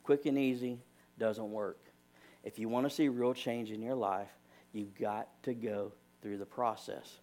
Quick 0.04 0.26
and 0.26 0.38
easy 0.38 0.80
doesn't 1.19 1.52
work. 1.52 1.80
If 2.43 2.60
you 2.60 2.69
want 2.69 2.88
to 2.88 2.89
see 2.89 3.10
real 3.10 3.34
change 3.34 3.71
in 3.71 3.82
your 3.82 3.95
life, 3.95 4.30
you've 4.73 4.95
got 4.95 5.28
to 5.43 5.54
go 5.54 5.91
through 6.21 6.38
the 6.38 6.45
process. 6.45 7.19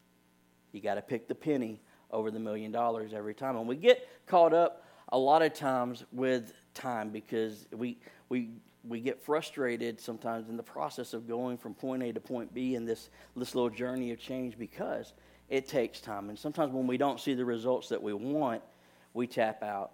You 0.73 0.81
got 0.81 0.95
to 0.95 1.03
pick 1.03 1.29
the 1.29 1.35
penny 1.35 1.81
over 2.11 2.31
the 2.31 2.39
million 2.39 2.73
dollars 2.73 3.13
every 3.15 3.35
time. 3.35 3.57
And 3.57 3.67
we 3.67 3.77
get 3.77 4.09
caught 4.27 4.53
up 4.53 4.85
a 5.11 5.19
lot 5.19 5.43
of 5.43 5.55
times 5.55 6.05
with 6.13 6.53
time 6.75 7.11
because 7.11 7.67
we 7.73 7.99
we 8.29 8.51
we 8.87 9.01
get 9.01 9.23
frustrated 9.23 10.01
sometimes 10.01 10.49
in 10.49 10.57
the 10.57 10.63
process 10.63 11.15
of 11.15 11.27
going 11.27 11.57
from 11.57 11.75
point 11.75 12.03
A 12.03 12.13
to 12.13 12.21
point 12.21 12.53
B 12.53 12.75
in 12.75 12.85
this 12.85 13.11
this 13.37 13.55
little 13.55 13.71
journey 13.71 14.13
of 14.13 14.19
change 14.19 14.59
because 14.59 15.13
it 15.49 15.69
takes 15.69 16.01
time. 16.01 16.29
And 16.29 16.39
sometimes 16.39 16.73
when 16.73 16.87
we 16.87 16.97
don't 16.97 17.21
see 17.21 17.35
the 17.35 17.45
results 17.45 17.89
that 17.91 18.03
we 18.03 18.13
want, 18.13 18.63
we 19.13 19.27
tap 19.27 19.63
out 19.63 19.93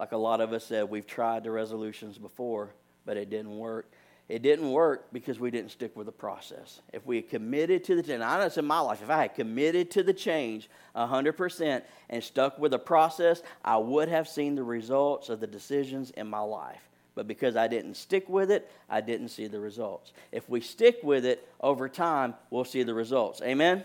like 0.00 0.12
a 0.12 0.16
lot 0.16 0.40
of 0.40 0.54
us 0.54 0.64
said, 0.64 0.88
we've 0.88 1.06
tried 1.06 1.44
the 1.44 1.50
resolutions 1.50 2.16
before, 2.16 2.70
but 3.04 3.18
it 3.18 3.28
didn't 3.28 3.58
work. 3.58 3.92
It 4.30 4.40
didn't 4.40 4.70
work 4.70 5.12
because 5.12 5.38
we 5.38 5.50
didn't 5.50 5.72
stick 5.72 5.94
with 5.94 6.06
the 6.06 6.12
process. 6.12 6.80
If 6.94 7.04
we 7.04 7.16
had 7.16 7.28
committed 7.28 7.84
to 7.84 7.96
the 7.96 8.02
change, 8.02 8.22
I 8.22 8.38
know 8.38 8.46
it's 8.46 8.56
in 8.56 8.64
my 8.64 8.80
life, 8.80 9.02
if 9.02 9.10
I 9.10 9.22
had 9.22 9.34
committed 9.34 9.90
to 9.90 10.02
the 10.02 10.14
change 10.14 10.70
100% 10.96 11.82
and 12.08 12.24
stuck 12.24 12.58
with 12.58 12.70
the 12.70 12.78
process, 12.78 13.42
I 13.62 13.76
would 13.76 14.08
have 14.08 14.26
seen 14.26 14.54
the 14.54 14.62
results 14.62 15.28
of 15.28 15.38
the 15.38 15.46
decisions 15.46 16.12
in 16.12 16.28
my 16.28 16.40
life. 16.40 16.80
But 17.14 17.28
because 17.28 17.54
I 17.54 17.68
didn't 17.68 17.96
stick 17.96 18.26
with 18.26 18.50
it, 18.50 18.70
I 18.88 19.02
didn't 19.02 19.28
see 19.28 19.48
the 19.48 19.60
results. 19.60 20.14
If 20.32 20.48
we 20.48 20.62
stick 20.62 21.00
with 21.02 21.26
it 21.26 21.46
over 21.60 21.90
time, 21.90 22.34
we'll 22.48 22.64
see 22.64 22.84
the 22.84 22.94
results. 22.94 23.42
Amen? 23.42 23.78
Amen. 23.78 23.84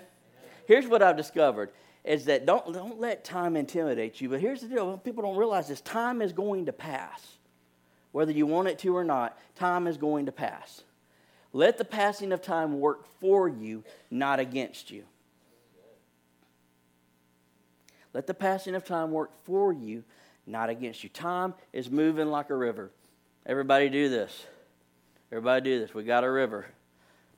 Here's 0.65 0.87
what 0.87 1.01
I've 1.01 1.17
discovered 1.17 1.71
is 2.05 2.25
that 2.25 2.45
don't, 2.45 2.71
don't 2.73 2.99
let 2.99 3.23
time 3.23 3.55
intimidate 3.55 4.21
you. 4.21 4.29
But 4.29 4.39
here's 4.39 4.61
the 4.61 4.67
deal 4.67 4.97
people 4.97 5.23
don't 5.23 5.37
realize 5.37 5.67
this 5.67 5.81
time 5.81 6.21
is 6.21 6.31
going 6.31 6.67
to 6.67 6.73
pass. 6.73 7.21
Whether 8.11 8.31
you 8.31 8.45
want 8.45 8.69
it 8.69 8.79
to 8.79 8.95
or 8.95 9.03
not, 9.03 9.37
time 9.55 9.87
is 9.87 9.97
going 9.97 10.27
to 10.27 10.31
pass. 10.31 10.83
Let 11.51 11.77
the 11.77 11.85
passing 11.85 12.31
of 12.31 12.41
time 12.41 12.79
work 12.79 13.05
for 13.19 13.49
you, 13.49 13.83
not 14.11 14.39
against 14.39 14.91
you. 14.91 15.03
Let 18.13 18.27
the 18.27 18.33
passing 18.33 18.75
of 18.75 18.85
time 18.85 19.11
work 19.11 19.31
for 19.43 19.73
you, 19.73 20.03
not 20.47 20.69
against 20.69 21.03
you. 21.03 21.09
Time 21.09 21.53
is 21.73 21.89
moving 21.89 22.27
like 22.27 22.49
a 22.49 22.55
river. 22.55 22.91
Everybody 23.45 23.89
do 23.89 24.07
this. 24.07 24.45
Everybody 25.31 25.69
do 25.69 25.79
this. 25.79 25.93
We 25.93 26.03
got 26.03 26.23
a 26.23 26.31
river. 26.31 26.65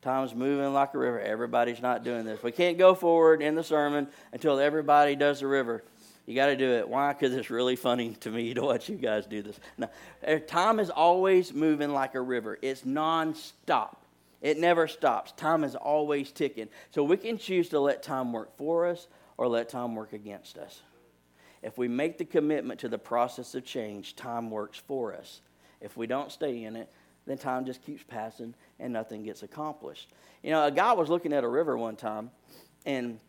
Time's 0.02 0.36
moving 0.36 0.74
like 0.74 0.94
a 0.94 0.98
river. 0.98 1.20
Everybody's 1.20 1.82
not 1.82 2.04
doing 2.04 2.24
this. 2.24 2.42
We 2.44 2.52
can't 2.52 2.78
go 2.78 2.94
forward 2.94 3.42
in 3.42 3.56
the 3.56 3.64
sermon 3.64 4.08
until 4.32 4.60
everybody 4.60 5.16
does 5.16 5.40
the 5.40 5.48
river. 5.48 5.84
You 6.26 6.36
got 6.36 6.48
to 6.48 6.58
do 6.58 6.70
it. 6.74 6.88
Why? 6.88 7.14
Because 7.14 7.34
it's 7.34 7.50
really 7.50 7.76
funny 7.76 8.14
to 8.20 8.30
me 8.30 8.54
to 8.54 8.62
watch 8.62 8.90
you 8.90 8.96
guys 8.98 9.26
do 9.26 9.42
this. 9.42 9.60
Now, 9.78 9.90
eh, 10.24 10.40
time 10.40 10.80
is 10.80 10.90
always 10.90 11.54
moving 11.54 11.94
like 11.94 12.16
a 12.16 12.22
river. 12.22 12.60
It's 12.62 12.82
nonstop. 12.82 13.96
It 14.42 14.60
never 14.60 14.88
stops. 14.88 15.32
Time 15.32 15.64
is 15.64 15.76
always 15.76 16.32
ticking. 16.32 16.68
So 16.92 17.04
we 17.04 17.18
can 17.18 17.38
choose 17.38 17.70
to 17.70 17.80
let 17.80 18.04
time 18.04 18.34
work 18.34 18.56
for 18.58 18.88
us 18.88 19.08
or 19.38 19.48
let 19.48 19.70
time 19.70 19.96
work 19.96 20.14
against 20.14 20.58
us. 20.58 20.82
If 21.64 21.78
we 21.78 21.88
make 21.88 22.18
the 22.18 22.26
commitment 22.26 22.82
to 22.82 22.90
the 22.90 23.00
process 23.00 23.56
of 23.56 23.66
change, 23.66 24.16
time 24.16 24.52
works 24.52 24.78
for 24.78 25.14
us. 25.14 25.42
If 25.82 25.98
we 25.98 26.08
don't 26.08 26.32
stay 26.32 26.64
in 26.64 26.76
it, 26.76 26.90
then 27.28 27.38
time 27.38 27.66
just 27.66 27.84
keeps 27.84 28.04
passing 28.04 28.56
and 28.80 28.94
nothing 28.94 29.24
gets 29.24 29.44
accomplished. 29.44 30.10
You 30.42 30.52
know, 30.52 30.66
a 30.66 30.72
guy 30.72 30.94
was 30.94 31.10
looking 31.10 31.34
at 31.34 31.44
a 31.44 31.48
river 31.48 31.78
one 31.78 31.96
time 31.96 32.32
and 32.86 33.20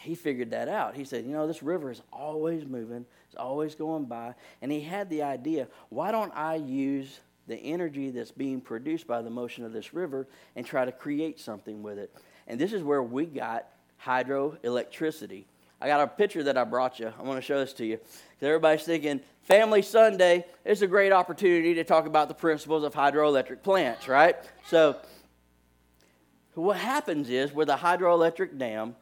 he 0.00 0.14
figured 0.14 0.50
that 0.50 0.68
out. 0.68 0.96
He 0.96 1.04
said, 1.04 1.24
You 1.24 1.32
know, 1.32 1.46
this 1.46 1.62
river 1.62 1.90
is 1.90 2.02
always 2.12 2.64
moving, 2.64 3.04
it's 3.26 3.36
always 3.36 3.74
going 3.74 4.06
by. 4.06 4.34
And 4.62 4.72
he 4.72 4.80
had 4.80 5.10
the 5.10 5.22
idea 5.22 5.68
why 5.90 6.10
don't 6.10 6.32
I 6.34 6.56
use 6.56 7.20
the 7.46 7.56
energy 7.56 8.10
that's 8.10 8.30
being 8.30 8.60
produced 8.60 9.06
by 9.06 9.22
the 9.22 9.30
motion 9.30 9.64
of 9.64 9.72
this 9.72 9.94
river 9.94 10.26
and 10.56 10.66
try 10.66 10.84
to 10.84 10.92
create 10.92 11.38
something 11.38 11.82
with 11.82 11.98
it? 11.98 12.14
And 12.46 12.58
this 12.58 12.72
is 12.72 12.82
where 12.82 13.02
we 13.02 13.26
got 13.26 13.66
hydroelectricity. 14.04 15.44
I 15.80 15.86
got 15.86 16.00
a 16.00 16.06
picture 16.06 16.42
that 16.42 16.58
I 16.58 16.64
brought 16.64 16.98
you. 16.98 17.12
I 17.18 17.22
want 17.22 17.38
to 17.38 17.42
show 17.42 17.58
this 17.60 17.72
to 17.74 17.86
you. 17.86 18.00
Everybody's 18.42 18.82
thinking, 18.82 19.20
Family 19.42 19.82
Sunday 19.82 20.44
is 20.64 20.82
a 20.82 20.86
great 20.86 21.12
opportunity 21.12 21.74
to 21.74 21.84
talk 21.84 22.06
about 22.06 22.28
the 22.28 22.34
principles 22.34 22.84
of 22.84 22.94
hydroelectric 22.94 23.62
plants, 23.62 24.08
right? 24.08 24.36
So, 24.66 24.96
what 26.54 26.76
happens 26.76 27.30
is 27.30 27.52
with 27.52 27.68
a 27.68 27.76
hydroelectric 27.76 28.58
dam, 28.58 28.96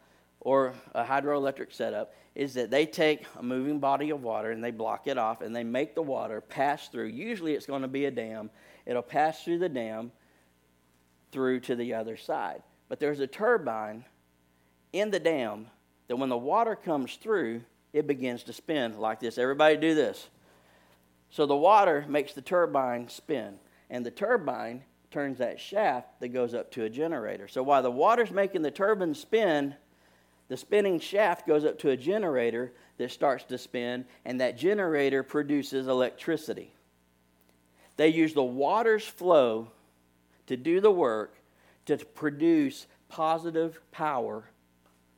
or 0.47 0.75
a 0.95 1.03
hydroelectric 1.03 1.73
setup 1.73 2.15
is 2.37 2.55
that 2.55 2.71
they 2.71 2.87
take 2.87 3.27
a 3.37 3.43
moving 3.43 3.81
body 3.81 4.11
of 4.11 4.23
water 4.23 4.53
and 4.53 4.62
they 4.62 4.71
block 4.71 5.09
it 5.09 5.19
off 5.19 5.41
and 5.41 5.55
they 5.55 5.65
make 5.65 5.97
the 5.97 6.03
water 6.03 6.41
pass 6.41 6.87
through. 6.87 7.07
Usually 7.07 7.55
it's 7.55 7.67
going 7.67 7.83
to 7.83 7.89
be 7.89 8.05
a 8.05 8.12
dam. 8.12 8.49
It'll 8.87 9.03
pass 9.03 9.43
through 9.43 9.59
the 9.59 9.69
dam 9.69 10.12
through 11.33 11.61
to 11.61 11.75
the 11.75 11.95
other 11.95 12.17
side. 12.17 12.62
But 12.89 13.01
there's 13.01 13.19
a 13.19 13.27
turbine 13.27 14.05
in 14.93 15.11
the 15.11 15.19
dam 15.19 15.67
that 16.09 16.16
when 16.16 16.29
the 16.29 16.37
water 16.37 16.77
comes 16.77 17.16
through, 17.16 17.62
it 17.92 18.07
begins 18.07 18.42
to 18.45 18.53
spin 18.53 18.99
like 18.99 19.21
this. 19.21 19.38
Everybody 19.38 19.77
do 19.77 19.95
this. 19.95 20.29
So 21.31 21.47
the 21.47 21.57
water 21.57 22.05
makes 22.09 22.33
the 22.33 22.42
turbine 22.42 23.09
spin, 23.09 23.59
and 23.90 24.05
the 24.05 24.11
turbine 24.11 24.83
turns 25.11 25.38
that 25.38 25.61
shaft 25.61 26.21
that 26.21 26.29
goes 26.29 26.55
up 26.55 26.71
to 26.73 26.85
a 26.85 26.90
generator. 26.90 27.49
So 27.49 27.62
while 27.62 27.83
the 27.83 27.90
water's 27.90 28.31
making 28.31 28.62
the 28.62 28.71
turbine 28.71 29.14
spin, 29.14 29.75
the 30.49 30.57
spinning 30.57 31.01
shaft 31.01 31.47
goes 31.47 31.64
up 31.64 31.79
to 31.81 31.90
a 31.90 31.97
generator 31.97 32.73
that 32.99 33.11
starts 33.11 33.45
to 33.45 33.59
spin, 33.59 34.05
and 34.25 34.40
that 34.40 34.57
generator 34.57 35.23
produces 35.23 35.87
electricity. 35.87 36.73
They 37.97 38.09
use 38.09 38.35
the 38.35 38.45
water's 38.45 39.07
flow 39.07 39.69
to 40.47 40.57
do 40.57 40.81
the 40.81 40.90
work 40.90 41.35
to 41.87 41.97
produce 41.97 42.87
positive 43.09 43.81
power 43.90 44.45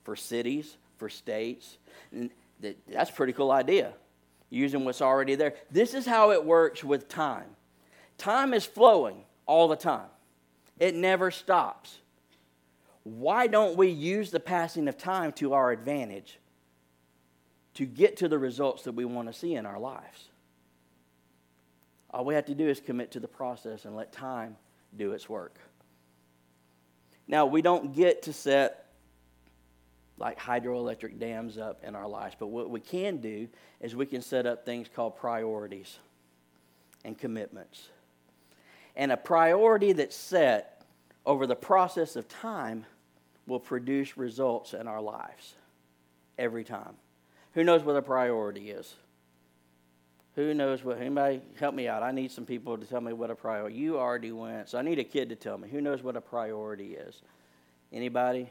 for 0.08 0.16
cities, 0.16 0.78
for 0.96 1.10
states. 1.10 1.76
And 2.12 2.30
that's 2.88 3.10
a 3.10 3.12
pretty 3.12 3.34
cool 3.34 3.50
idea, 3.50 3.92
using 4.48 4.86
what's 4.86 5.02
already 5.02 5.34
there. 5.34 5.52
This 5.70 5.92
is 5.92 6.06
how 6.06 6.30
it 6.30 6.42
works 6.42 6.82
with 6.82 7.10
time 7.10 7.44
time 8.16 8.54
is 8.54 8.64
flowing 8.64 9.24
all 9.44 9.68
the 9.68 9.76
time, 9.76 10.08
it 10.78 10.94
never 10.94 11.30
stops. 11.30 11.98
Why 13.04 13.48
don't 13.48 13.76
we 13.76 13.88
use 13.88 14.30
the 14.30 14.40
passing 14.40 14.88
of 14.88 14.96
time 14.96 15.32
to 15.32 15.52
our 15.52 15.72
advantage 15.72 16.38
to 17.74 17.84
get 17.84 18.16
to 18.18 18.28
the 18.28 18.38
results 18.38 18.84
that 18.84 18.92
we 18.92 19.04
want 19.04 19.28
to 19.28 19.34
see 19.34 19.54
in 19.56 19.66
our 19.66 19.78
lives? 19.78 20.28
All 22.10 22.24
we 22.24 22.34
have 22.34 22.46
to 22.46 22.54
do 22.54 22.66
is 22.66 22.80
commit 22.80 23.10
to 23.10 23.20
the 23.20 23.28
process 23.28 23.84
and 23.84 23.94
let 23.94 24.10
time 24.10 24.56
do 24.96 25.12
its 25.12 25.28
work. 25.28 25.58
Now, 27.26 27.44
we 27.44 27.60
don't 27.60 27.94
get 27.94 28.22
to 28.22 28.32
set 28.32 28.87
like 30.18 30.38
hydroelectric 30.38 31.18
dams 31.18 31.58
up 31.58 31.82
in 31.84 31.94
our 31.94 32.08
lives, 32.08 32.34
but 32.38 32.48
what 32.48 32.70
we 32.70 32.80
can 32.80 33.18
do 33.18 33.48
is 33.80 33.94
we 33.94 34.06
can 34.06 34.22
set 34.22 34.46
up 34.46 34.64
things 34.64 34.88
called 34.94 35.16
priorities 35.16 35.98
and 37.04 37.16
commitments. 37.16 37.88
And 38.96 39.12
a 39.12 39.16
priority 39.16 39.92
that's 39.92 40.16
set 40.16 40.82
over 41.24 41.46
the 41.46 41.56
process 41.56 42.16
of 42.16 42.28
time 42.28 42.84
will 43.46 43.60
produce 43.60 44.16
results 44.16 44.74
in 44.74 44.88
our 44.88 45.00
lives 45.00 45.54
every 46.38 46.64
time. 46.64 46.94
Who 47.54 47.64
knows 47.64 47.82
what 47.82 47.96
a 47.96 48.02
priority 48.02 48.70
is? 48.70 48.94
Who 50.34 50.54
knows 50.54 50.84
what? 50.84 50.98
Anybody 50.98 51.40
help 51.58 51.74
me 51.74 51.88
out? 51.88 52.02
I 52.02 52.12
need 52.12 52.30
some 52.30 52.44
people 52.46 52.78
to 52.78 52.86
tell 52.86 53.00
me 53.00 53.12
what 53.12 53.30
a 53.30 53.34
priority. 53.34 53.76
You 53.76 53.98
already 53.98 54.30
went, 54.30 54.68
so 54.68 54.78
I 54.78 54.82
need 54.82 54.98
a 54.98 55.04
kid 55.04 55.28
to 55.30 55.36
tell 55.36 55.58
me. 55.58 55.68
Who 55.68 55.80
knows 55.80 56.02
what 56.02 56.16
a 56.16 56.20
priority 56.20 56.94
is? 56.94 57.22
Anybody? 57.92 58.50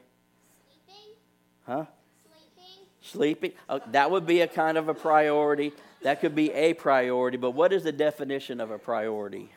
Huh? 1.68 1.86
Sleeping. 2.26 2.74
Sleeping. 3.02 3.52
Oh, 3.70 3.82
that 3.92 4.10
would 4.10 4.26
be 4.26 4.42
a 4.42 4.48
kind 4.48 4.78
of 4.78 4.88
a 4.88 4.94
priority. 4.94 5.74
That 6.02 6.22
could 6.22 6.34
be 6.34 6.52
a 6.54 6.74
priority. 6.74 7.38
But 7.38 7.52
what 7.52 7.74
is 7.74 7.84
the 7.84 7.92
definition 7.92 8.62
of 8.62 8.72
a 8.72 8.80
priority? 8.80 9.52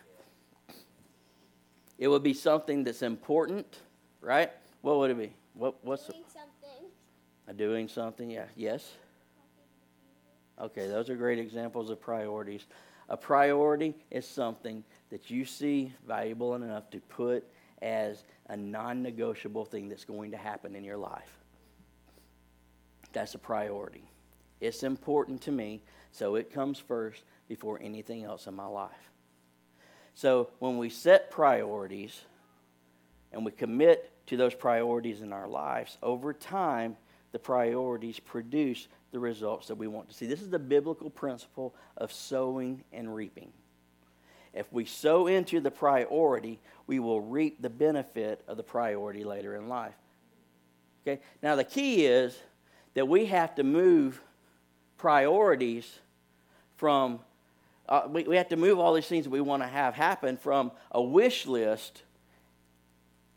It 1.98 2.08
would 2.08 2.22
be 2.22 2.34
something 2.34 2.82
that's 2.82 3.02
important, 3.02 3.78
right? 4.20 4.50
What 4.80 4.98
would 4.98 5.10
it 5.10 5.18
be? 5.18 5.32
What, 5.54 5.84
what's 5.84 6.06
Doing 6.06 6.24
something. 6.32 7.56
doing 7.56 7.88
something? 7.88 8.30
Yeah. 8.30 8.46
Yes. 8.56 8.90
Okay, 10.60 10.88
those 10.88 11.08
are 11.08 11.16
great 11.16 11.38
examples 11.38 11.90
of 11.90 12.00
priorities. 12.00 12.66
A 13.08 13.16
priority 13.16 13.94
is 14.10 14.26
something 14.26 14.82
that 15.10 15.30
you 15.30 15.44
see 15.44 15.92
valuable 16.06 16.54
enough 16.54 16.90
to 16.90 17.00
put 17.00 17.44
as 17.82 18.24
a 18.48 18.56
non 18.56 19.02
negotiable 19.02 19.64
thing 19.64 19.88
that's 19.88 20.04
going 20.04 20.30
to 20.30 20.36
happen 20.36 20.74
in 20.74 20.84
your 20.84 20.96
life. 20.96 21.39
That's 23.12 23.34
a 23.34 23.38
priority. 23.38 24.04
It's 24.60 24.82
important 24.82 25.42
to 25.42 25.52
me, 25.52 25.82
so 26.12 26.34
it 26.34 26.52
comes 26.52 26.78
first 26.78 27.22
before 27.48 27.80
anything 27.82 28.24
else 28.24 28.46
in 28.46 28.54
my 28.54 28.66
life. 28.66 29.10
So 30.14 30.50
when 30.58 30.76
we 30.78 30.90
set 30.90 31.30
priorities 31.30 32.20
and 33.32 33.44
we 33.44 33.52
commit 33.52 34.12
to 34.26 34.36
those 34.36 34.54
priorities 34.54 35.22
in 35.22 35.32
our 35.32 35.48
lives, 35.48 35.96
over 36.02 36.32
time, 36.32 36.96
the 37.32 37.38
priorities 37.38 38.20
produce 38.20 38.88
the 39.12 39.18
results 39.18 39.68
that 39.68 39.76
we 39.76 39.86
want 39.86 40.08
to 40.08 40.14
see. 40.14 40.26
This 40.26 40.42
is 40.42 40.50
the 40.50 40.58
biblical 40.58 41.10
principle 41.10 41.74
of 41.96 42.12
sowing 42.12 42.84
and 42.92 43.14
reaping. 43.14 43.52
If 44.52 44.72
we 44.72 44.84
sow 44.84 45.26
into 45.26 45.60
the 45.60 45.70
priority, 45.70 46.60
we 46.86 46.98
will 46.98 47.20
reap 47.20 47.62
the 47.62 47.70
benefit 47.70 48.42
of 48.48 48.56
the 48.56 48.62
priority 48.62 49.24
later 49.24 49.56
in 49.56 49.68
life. 49.68 49.94
Okay? 51.02 51.22
Now, 51.42 51.54
the 51.54 51.64
key 51.64 52.04
is 52.06 52.36
that 52.94 53.06
we 53.06 53.26
have 53.26 53.54
to 53.56 53.62
move 53.62 54.20
priorities 54.98 55.98
from, 56.76 57.20
uh, 57.88 58.02
we, 58.08 58.24
we 58.24 58.36
have 58.36 58.48
to 58.48 58.56
move 58.56 58.78
all 58.78 58.94
these 58.94 59.06
things 59.06 59.24
that 59.24 59.30
we 59.30 59.40
want 59.40 59.62
to 59.62 59.68
have 59.68 59.94
happen 59.94 60.36
from 60.36 60.72
a 60.90 61.02
wish 61.02 61.46
list 61.46 62.02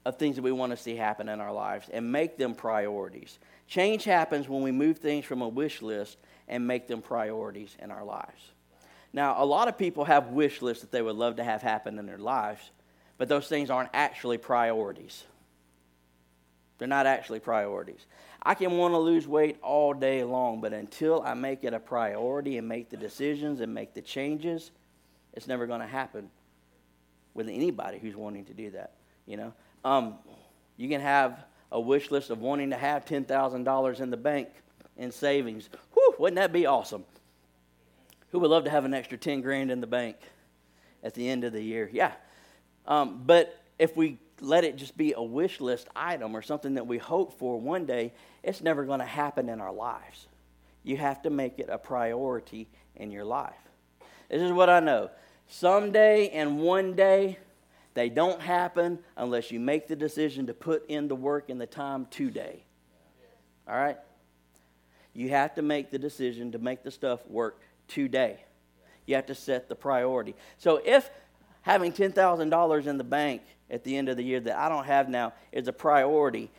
of 0.06 0.18
things 0.18 0.36
that 0.36 0.42
we 0.42 0.52
want 0.52 0.72
to 0.72 0.78
see 0.78 0.96
happen 0.96 1.30
in 1.30 1.40
our 1.40 1.54
lives 1.54 1.88
and 1.92 2.12
make 2.12 2.38
them 2.38 2.54
priorities. 2.54 3.40
Change 3.68 4.04
happens 4.04 4.50
when 4.50 4.62
we 4.62 4.72
move 4.72 4.98
things 4.98 5.26
from 5.26 5.42
a 5.42 5.48
wish 5.48 5.82
list 5.82 6.18
and 6.48 6.68
make 6.68 6.88
them 6.88 7.02
priorities 7.02 7.76
in 7.82 7.92
our 7.92 8.04
lives. 8.04 8.52
Now, 9.14 9.42
a 9.42 9.46
lot 9.46 9.68
of 9.68 9.78
people 9.78 10.06
have 10.06 10.30
wish 10.30 10.62
lists 10.62 10.82
that 10.82 10.92
they 10.92 11.02
would 11.02 11.16
love 11.16 11.38
to 11.38 11.44
have 11.44 11.62
happen 11.62 12.00
in 12.00 12.06
their 12.06 12.18
lives, 12.18 12.72
but 13.18 13.30
those 13.30 13.48
things 13.48 13.70
aren't 13.70 13.92
actually 13.94 14.40
priorities. 14.40 15.24
They're 16.80 16.88
not 16.88 17.06
actually 17.06 17.40
priorities. 17.40 18.06
I 18.44 18.56
can 18.56 18.78
want 18.78 18.94
to 18.94 18.98
lose 18.98 19.26
weight 19.26 19.58
all 19.62 19.94
day 19.94 20.24
long, 20.24 20.60
but 20.60 20.74
until 20.74 21.22
I 21.22 21.34
make 21.34 21.64
it 21.64 21.74
a 21.74 21.80
priority 21.80 22.58
and 22.58 22.68
make 22.68 22.90
the 22.90 22.98
decisions 22.98 23.62
and 23.62 23.74
make 23.74 23.94
the 23.94 24.02
changes, 24.02 24.72
it's 25.34 25.48
never 25.48 25.66
going 25.66 25.80
to 25.80 25.88
happen 25.88 26.30
with 27.34 27.48
anybody 27.48 28.00
who's 28.00 28.16
wanting 28.16 28.46
to 28.46 28.54
do 28.54 28.72
that. 28.72 28.92
You 29.26 29.38
know, 29.38 29.54
um, 29.86 30.16
you 30.76 30.90
can 30.90 31.00
have 31.00 31.46
a 31.72 31.80
wish 31.80 32.12
list 32.12 32.30
of 32.30 32.42
wanting 32.42 32.70
to 32.72 32.78
have 32.78 33.06
ten 33.06 33.24
thousand 33.24 33.64
dollars 33.64 34.02
in 34.02 34.10
the 34.10 34.18
bank 34.18 34.50
in 34.98 35.12
savings. 35.12 35.70
Whew, 35.94 36.16
wouldn't 36.20 36.36
that 36.36 36.52
be 36.52 36.66
awesome? 36.66 37.06
Who 38.32 38.40
would 38.40 38.50
love 38.50 38.64
to 38.66 38.70
have 38.70 38.86
an 38.86 38.94
extra 38.94 39.18
10 39.18 39.42
grand 39.42 39.72
in 39.72 39.80
the 39.80 39.88
bank 39.88 40.18
at 41.04 41.14
the 41.14 41.30
end 41.30 41.44
of 41.44 41.54
the 41.54 41.62
year? 41.62 41.90
Yeah. 41.92 42.12
Um, 42.88 43.22
but 43.26 43.62
if 43.78 43.96
we 43.96 44.18
let 44.44 44.64
it 44.64 44.76
just 44.76 44.98
be 44.98 45.14
a 45.16 45.24
wish 45.24 45.62
list 45.62 45.88
item 45.96 46.36
or 46.36 46.42
something 46.42 46.76
that 46.76 46.86
we 46.86 46.98
hope 46.98 47.40
for 47.40 47.60
one 47.60 47.86
day, 47.86 48.14
it's 48.44 48.62
never 48.62 48.84
going 48.84 49.00
to 49.00 49.06
happen 49.06 49.50
in 49.50 49.62
our 49.62 49.74
lives. 49.74 50.28
You 50.84 50.98
have 50.98 51.22
to 51.24 51.30
make 51.30 51.60
it 51.60 51.70
a 51.70 51.78
priority 51.78 52.68
in 52.96 53.12
your 53.12 53.24
life. 53.24 53.54
This 54.30 54.42
is 54.42 54.52
what 54.52 54.70
I 54.70 54.80
know. 54.80 55.10
Someday 55.48 56.30
and 56.30 56.60
one 56.60 56.94
day, 56.96 57.38
they 57.94 58.10
don't 58.10 58.42
happen 58.42 59.00
unless 59.16 59.52
you 59.52 59.60
make 59.60 59.88
the 59.88 59.96
decision 59.96 60.48
to 60.48 60.54
put 60.54 60.86
in 60.88 61.08
the 61.08 61.16
work 61.16 61.50
and 61.50 61.62
the 61.62 61.68
time 61.68 62.08
today. 62.08 62.64
All 63.68 63.76
right? 63.76 63.98
You 65.14 65.30
have 65.30 65.56
to 65.56 65.62
make 65.62 65.92
the 65.92 66.00
decision 66.00 66.52
to 66.54 66.60
make 66.60 66.84
the 66.84 66.92
stuff 66.92 67.26
work 67.28 67.62
today. 67.88 68.44
You 69.06 69.16
have 69.16 69.28
to 69.28 69.36
set 69.36 69.70
the 69.70 69.76
priority. 69.76 70.36
So 70.58 70.82
if 70.84 71.10
having 71.64 71.92
$10,000 71.92 72.86
in 72.86 72.98
the 72.98 73.04
bank 73.04 73.42
at 73.70 73.84
the 73.84 73.98
end 73.98 74.08
of 74.08 74.18
the 74.18 74.24
year 74.24 74.40
that 74.40 74.58
I 74.58 74.70
don't 74.70 74.86
have 74.86 75.10
now 75.10 75.34
is 75.52 75.68
a 75.68 75.74
priority, 75.74 76.52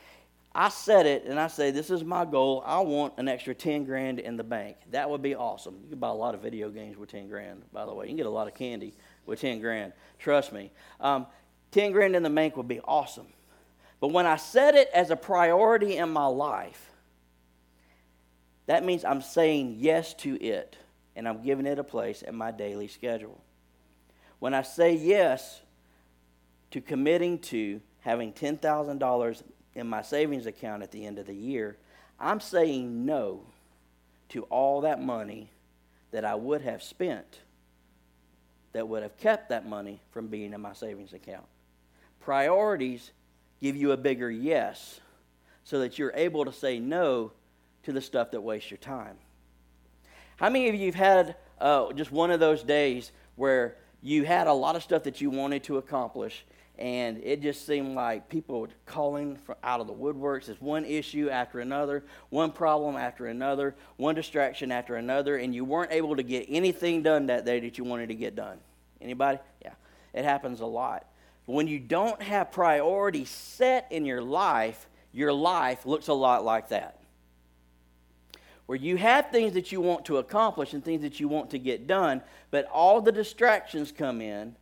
I 0.54 0.68
set 0.68 1.06
it 1.06 1.24
and 1.24 1.38
I 1.38 1.48
say, 1.48 1.70
This 1.70 1.90
is 1.90 2.04
my 2.04 2.24
goal. 2.24 2.62
I 2.64 2.80
want 2.80 3.14
an 3.16 3.28
extra 3.28 3.54
10 3.54 3.84
grand 3.84 4.20
in 4.20 4.36
the 4.36 4.44
bank. 4.44 4.76
That 4.90 5.10
would 5.10 5.22
be 5.22 5.34
awesome. 5.34 5.78
You 5.82 5.90
can 5.90 5.98
buy 5.98 6.08
a 6.08 6.14
lot 6.14 6.34
of 6.34 6.42
video 6.42 6.70
games 6.70 6.96
with 6.96 7.10
10 7.10 7.28
grand, 7.28 7.62
by 7.72 7.84
the 7.86 7.94
way. 7.94 8.06
You 8.06 8.10
can 8.10 8.16
get 8.16 8.26
a 8.26 8.30
lot 8.30 8.46
of 8.46 8.54
candy 8.54 8.94
with 9.26 9.40
10 9.40 9.60
grand. 9.60 9.92
Trust 10.18 10.52
me. 10.52 10.70
Um, 11.00 11.26
10 11.72 11.92
grand 11.92 12.14
in 12.14 12.22
the 12.22 12.30
bank 12.30 12.56
would 12.56 12.68
be 12.68 12.80
awesome. 12.80 13.26
But 14.00 14.08
when 14.08 14.26
I 14.26 14.36
set 14.36 14.74
it 14.74 14.88
as 14.94 15.10
a 15.10 15.16
priority 15.16 15.96
in 15.96 16.10
my 16.10 16.26
life, 16.26 16.90
that 18.66 18.84
means 18.84 19.04
I'm 19.04 19.22
saying 19.22 19.76
yes 19.78 20.14
to 20.14 20.40
it 20.40 20.76
and 21.16 21.28
I'm 21.28 21.42
giving 21.42 21.66
it 21.66 21.78
a 21.78 21.84
place 21.84 22.22
in 22.22 22.34
my 22.36 22.50
daily 22.50 22.88
schedule. 22.88 23.43
When 24.38 24.54
I 24.54 24.62
say 24.62 24.94
yes 24.94 25.60
to 26.70 26.80
committing 26.80 27.38
to 27.40 27.80
having 28.00 28.32
$10,000 28.32 29.42
in 29.74 29.86
my 29.86 30.02
savings 30.02 30.46
account 30.46 30.82
at 30.82 30.90
the 30.90 31.06
end 31.06 31.18
of 31.18 31.26
the 31.26 31.34
year, 31.34 31.76
I'm 32.20 32.40
saying 32.40 33.06
no 33.06 33.42
to 34.30 34.42
all 34.44 34.82
that 34.82 35.00
money 35.00 35.50
that 36.10 36.24
I 36.24 36.34
would 36.34 36.62
have 36.62 36.82
spent 36.82 37.40
that 38.72 38.88
would 38.88 39.02
have 39.02 39.16
kept 39.16 39.48
that 39.48 39.66
money 39.66 40.00
from 40.10 40.26
being 40.26 40.52
in 40.52 40.60
my 40.60 40.72
savings 40.72 41.12
account. 41.12 41.46
Priorities 42.20 43.12
give 43.62 43.76
you 43.76 43.92
a 43.92 43.96
bigger 43.96 44.30
yes 44.30 45.00
so 45.62 45.78
that 45.78 45.98
you're 45.98 46.12
able 46.14 46.44
to 46.44 46.52
say 46.52 46.78
no 46.78 47.32
to 47.84 47.92
the 47.92 48.00
stuff 48.00 48.32
that 48.32 48.40
wastes 48.40 48.70
your 48.70 48.78
time. 48.78 49.16
How 50.36 50.50
many 50.50 50.68
of 50.68 50.74
you 50.74 50.86
have 50.86 50.94
had 50.94 51.36
uh, 51.60 51.92
just 51.92 52.10
one 52.10 52.30
of 52.30 52.40
those 52.40 52.62
days 52.62 53.12
where 53.36 53.76
you 54.04 54.24
had 54.24 54.46
a 54.46 54.52
lot 54.52 54.76
of 54.76 54.82
stuff 54.82 55.04
that 55.04 55.22
you 55.22 55.30
wanted 55.30 55.64
to 55.64 55.78
accomplish, 55.78 56.44
and 56.78 57.18
it 57.24 57.40
just 57.40 57.66
seemed 57.66 57.94
like 57.94 58.28
people 58.28 58.60
were 58.60 58.68
calling 58.84 59.38
out 59.62 59.80
of 59.80 59.86
the 59.86 59.94
woodworks. 59.94 60.50
It's 60.50 60.60
one 60.60 60.84
issue 60.84 61.30
after 61.30 61.60
another, 61.60 62.04
one 62.28 62.52
problem 62.52 62.96
after 62.96 63.28
another, 63.28 63.74
one 63.96 64.14
distraction 64.14 64.70
after 64.70 64.96
another, 64.96 65.38
and 65.38 65.54
you 65.54 65.64
weren't 65.64 65.90
able 65.90 66.16
to 66.16 66.22
get 66.22 66.44
anything 66.50 67.02
done 67.02 67.26
that 67.26 67.46
day 67.46 67.60
that 67.60 67.78
you 67.78 67.84
wanted 67.84 68.08
to 68.08 68.14
get 68.14 68.36
done. 68.36 68.58
Anybody? 69.00 69.38
Yeah, 69.64 69.72
it 70.12 70.24
happens 70.24 70.60
a 70.60 70.66
lot. 70.66 71.06
When 71.46 71.66
you 71.66 71.78
don't 71.78 72.20
have 72.20 72.52
priorities 72.52 73.30
set 73.30 73.86
in 73.90 74.04
your 74.04 74.20
life, 74.20 74.86
your 75.12 75.32
life 75.32 75.86
looks 75.86 76.08
a 76.08 76.14
lot 76.14 76.44
like 76.44 76.68
that. 76.68 76.98
Where 78.66 78.78
you 78.78 78.96
have 78.96 79.30
things 79.30 79.52
that 79.54 79.72
you 79.72 79.80
want 79.80 80.06
to 80.06 80.18
accomplish 80.18 80.72
and 80.72 80.82
things 80.82 81.02
that 81.02 81.20
you 81.20 81.28
want 81.28 81.50
to 81.50 81.58
get 81.58 81.86
done, 81.86 82.22
but 82.50 82.66
all 82.66 83.00
the 83.00 83.12
distractions 83.12 83.92
come 83.92 84.20
in 84.20 84.56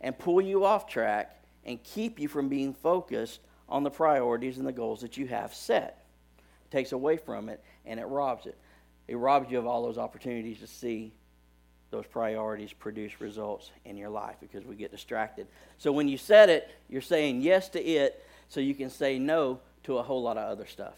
and 0.00 0.18
pull 0.18 0.40
you 0.40 0.64
off 0.64 0.88
track 0.88 1.42
and 1.64 1.82
keep 1.82 2.18
you 2.18 2.28
from 2.28 2.48
being 2.48 2.72
focused 2.72 3.40
on 3.68 3.82
the 3.82 3.90
priorities 3.90 4.56
and 4.56 4.66
the 4.66 4.72
goals 4.72 5.02
that 5.02 5.16
you 5.16 5.26
have 5.26 5.54
set. 5.54 6.04
It 6.38 6.70
takes 6.70 6.92
away 6.92 7.18
from 7.18 7.48
it 7.48 7.62
and 7.84 8.00
it 8.00 8.06
robs 8.06 8.46
it. 8.46 8.56
It 9.08 9.16
robs 9.16 9.50
you 9.50 9.58
of 9.58 9.66
all 9.66 9.82
those 9.82 9.98
opportunities 9.98 10.60
to 10.60 10.66
see 10.66 11.12
those 11.90 12.06
priorities 12.06 12.72
produce 12.72 13.20
results 13.20 13.70
in 13.84 13.96
your 13.96 14.10
life 14.10 14.36
because 14.40 14.64
we 14.64 14.74
get 14.76 14.90
distracted. 14.90 15.46
So 15.78 15.92
when 15.92 16.08
you 16.08 16.18
set 16.18 16.48
it, 16.48 16.68
you're 16.88 17.00
saying 17.00 17.40
yes 17.40 17.68
to 17.70 17.82
it 17.82 18.24
so 18.48 18.60
you 18.60 18.74
can 18.74 18.90
say 18.90 19.18
no 19.18 19.60
to 19.84 19.98
a 19.98 20.02
whole 20.02 20.22
lot 20.22 20.36
of 20.36 20.50
other 20.50 20.66
stuff. 20.66 20.94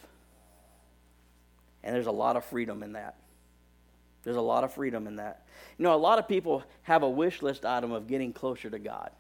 And 1.82 1.94
there's 1.94 2.06
a 2.06 2.12
lot 2.12 2.36
of 2.36 2.44
freedom 2.44 2.82
in 2.82 2.92
that. 2.92 3.16
There's 4.22 4.36
a 4.36 4.42
lot 4.42 4.64
of 4.64 4.72
freedom 4.72 5.06
in 5.06 5.16
that. 5.16 5.46
You 5.78 5.84
know, 5.84 5.94
a 5.94 5.96
lot 5.96 6.18
of 6.18 6.28
people 6.28 6.62
have 6.82 7.02
a 7.02 7.08
wish 7.08 7.42
list 7.42 7.64
item 7.64 7.92
of 7.92 8.06
getting 8.06 8.32
closer 8.32 8.68
to 8.68 8.78
God. 8.78 9.10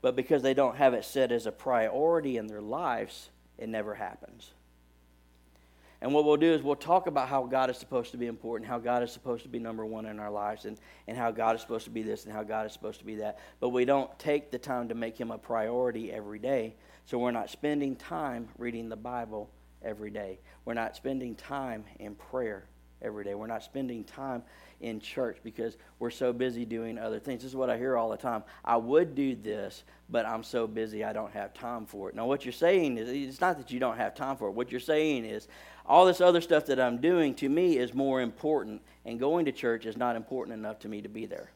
But 0.00 0.16
because 0.16 0.42
they 0.42 0.54
don't 0.54 0.76
have 0.76 0.94
it 0.94 1.04
set 1.04 1.32
as 1.32 1.46
a 1.46 1.52
priority 1.52 2.36
in 2.36 2.46
their 2.46 2.60
lives, 2.60 3.30
it 3.58 3.68
never 3.68 3.94
happens. 3.94 4.50
And 6.00 6.12
what 6.12 6.24
we'll 6.24 6.36
do 6.36 6.52
is 6.52 6.62
we'll 6.62 6.74
talk 6.74 7.06
about 7.06 7.28
how 7.28 7.44
God 7.44 7.70
is 7.70 7.78
supposed 7.78 8.10
to 8.10 8.16
be 8.16 8.26
important, 8.26 8.68
how 8.68 8.80
God 8.80 9.04
is 9.04 9.12
supposed 9.12 9.44
to 9.44 9.48
be 9.48 9.60
number 9.60 9.86
one 9.86 10.06
in 10.06 10.18
our 10.18 10.32
lives, 10.32 10.64
and, 10.64 10.76
and 11.06 11.16
how 11.16 11.30
God 11.30 11.54
is 11.54 11.62
supposed 11.62 11.84
to 11.84 11.90
be 11.90 12.02
this 12.02 12.24
and 12.24 12.32
how 12.32 12.42
God 12.42 12.66
is 12.66 12.72
supposed 12.72 12.98
to 12.98 13.04
be 13.04 13.14
that. 13.16 13.38
But 13.60 13.68
we 13.68 13.84
don't 13.84 14.10
take 14.18 14.50
the 14.50 14.58
time 14.58 14.88
to 14.88 14.96
make 14.96 15.16
Him 15.16 15.30
a 15.30 15.38
priority 15.38 16.10
every 16.10 16.40
day. 16.40 16.74
So 17.06 17.18
we're 17.18 17.30
not 17.30 17.50
spending 17.50 17.94
time 17.94 18.48
reading 18.58 18.88
the 18.88 18.96
Bible 18.96 19.48
every 19.84 20.10
day. 20.10 20.38
We're 20.64 20.74
not 20.74 20.96
spending 20.96 21.34
time 21.34 21.84
in 21.98 22.14
prayer 22.14 22.64
every 23.00 23.24
day. 23.24 23.34
We're 23.34 23.46
not 23.46 23.62
spending 23.62 24.04
time 24.04 24.42
in 24.80 25.00
church 25.00 25.38
because 25.42 25.76
we're 25.98 26.10
so 26.10 26.32
busy 26.32 26.64
doing 26.64 26.98
other 26.98 27.18
things. 27.18 27.42
This 27.42 27.50
is 27.50 27.56
what 27.56 27.70
I 27.70 27.76
hear 27.76 27.96
all 27.96 28.10
the 28.10 28.16
time. 28.16 28.42
I 28.64 28.76
would 28.76 29.14
do 29.14 29.34
this, 29.34 29.84
but 30.08 30.26
I'm 30.26 30.42
so 30.42 30.66
busy 30.66 31.04
I 31.04 31.12
don't 31.12 31.32
have 31.32 31.54
time 31.54 31.86
for 31.86 32.08
it. 32.08 32.14
Now, 32.14 32.26
what 32.26 32.44
you're 32.44 32.52
saying 32.52 32.98
is, 32.98 33.08
it's 33.08 33.40
not 33.40 33.58
that 33.58 33.70
you 33.70 33.80
don't 33.80 33.96
have 33.96 34.14
time 34.14 34.36
for 34.36 34.48
it. 34.48 34.52
What 34.52 34.70
you're 34.70 34.80
saying 34.80 35.24
is, 35.24 35.48
all 35.86 36.06
this 36.06 36.20
other 36.20 36.40
stuff 36.40 36.66
that 36.66 36.80
I'm 36.80 37.00
doing 37.00 37.34
to 37.36 37.48
me 37.48 37.78
is 37.78 37.92
more 37.92 38.20
important, 38.20 38.82
and 39.04 39.18
going 39.18 39.44
to 39.46 39.52
church 39.52 39.84
is 39.86 39.96
not 39.96 40.16
important 40.16 40.56
enough 40.56 40.78
to 40.80 40.88
me 40.88 41.02
to 41.02 41.08
be 41.08 41.26
there. 41.26 41.50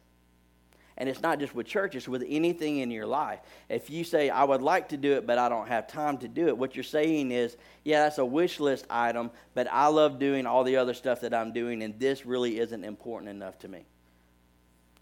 And 0.98 1.08
it's 1.08 1.20
not 1.20 1.38
just 1.38 1.54
with 1.54 1.66
church, 1.66 1.94
it's 1.94 2.08
with 2.08 2.24
anything 2.26 2.78
in 2.78 2.90
your 2.90 3.06
life. 3.06 3.40
If 3.68 3.90
you 3.90 4.02
say, 4.02 4.30
I 4.30 4.44
would 4.44 4.62
like 4.62 4.88
to 4.90 4.96
do 4.96 5.12
it, 5.12 5.26
but 5.26 5.36
I 5.36 5.50
don't 5.50 5.68
have 5.68 5.86
time 5.88 6.16
to 6.18 6.28
do 6.28 6.48
it, 6.48 6.56
what 6.56 6.74
you're 6.74 6.84
saying 6.84 7.32
is, 7.32 7.56
yeah, 7.84 8.04
that's 8.04 8.18
a 8.18 8.24
wish 8.24 8.60
list 8.60 8.86
item, 8.88 9.30
but 9.54 9.68
I 9.70 9.88
love 9.88 10.18
doing 10.18 10.46
all 10.46 10.64
the 10.64 10.76
other 10.76 10.94
stuff 10.94 11.20
that 11.20 11.34
I'm 11.34 11.52
doing, 11.52 11.82
and 11.82 11.98
this 12.00 12.24
really 12.24 12.58
isn't 12.58 12.82
important 12.82 13.30
enough 13.30 13.58
to 13.60 13.68
me. 13.68 13.84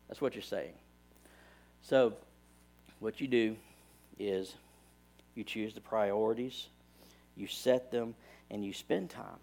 That's 0.09 0.20
what 0.20 0.35
you're 0.35 0.42
saying. 0.42 0.74
So, 1.83 2.14
what 2.98 3.20
you 3.20 3.28
do 3.28 3.57
is 4.18 4.54
you 5.35 5.44
choose 5.44 5.74
the 5.74 5.80
priorities, 5.80 6.66
you 7.37 7.46
set 7.46 7.92
them, 7.92 8.14
and 8.50 8.64
you 8.64 8.72
spend 8.72 9.11
time 9.11 9.38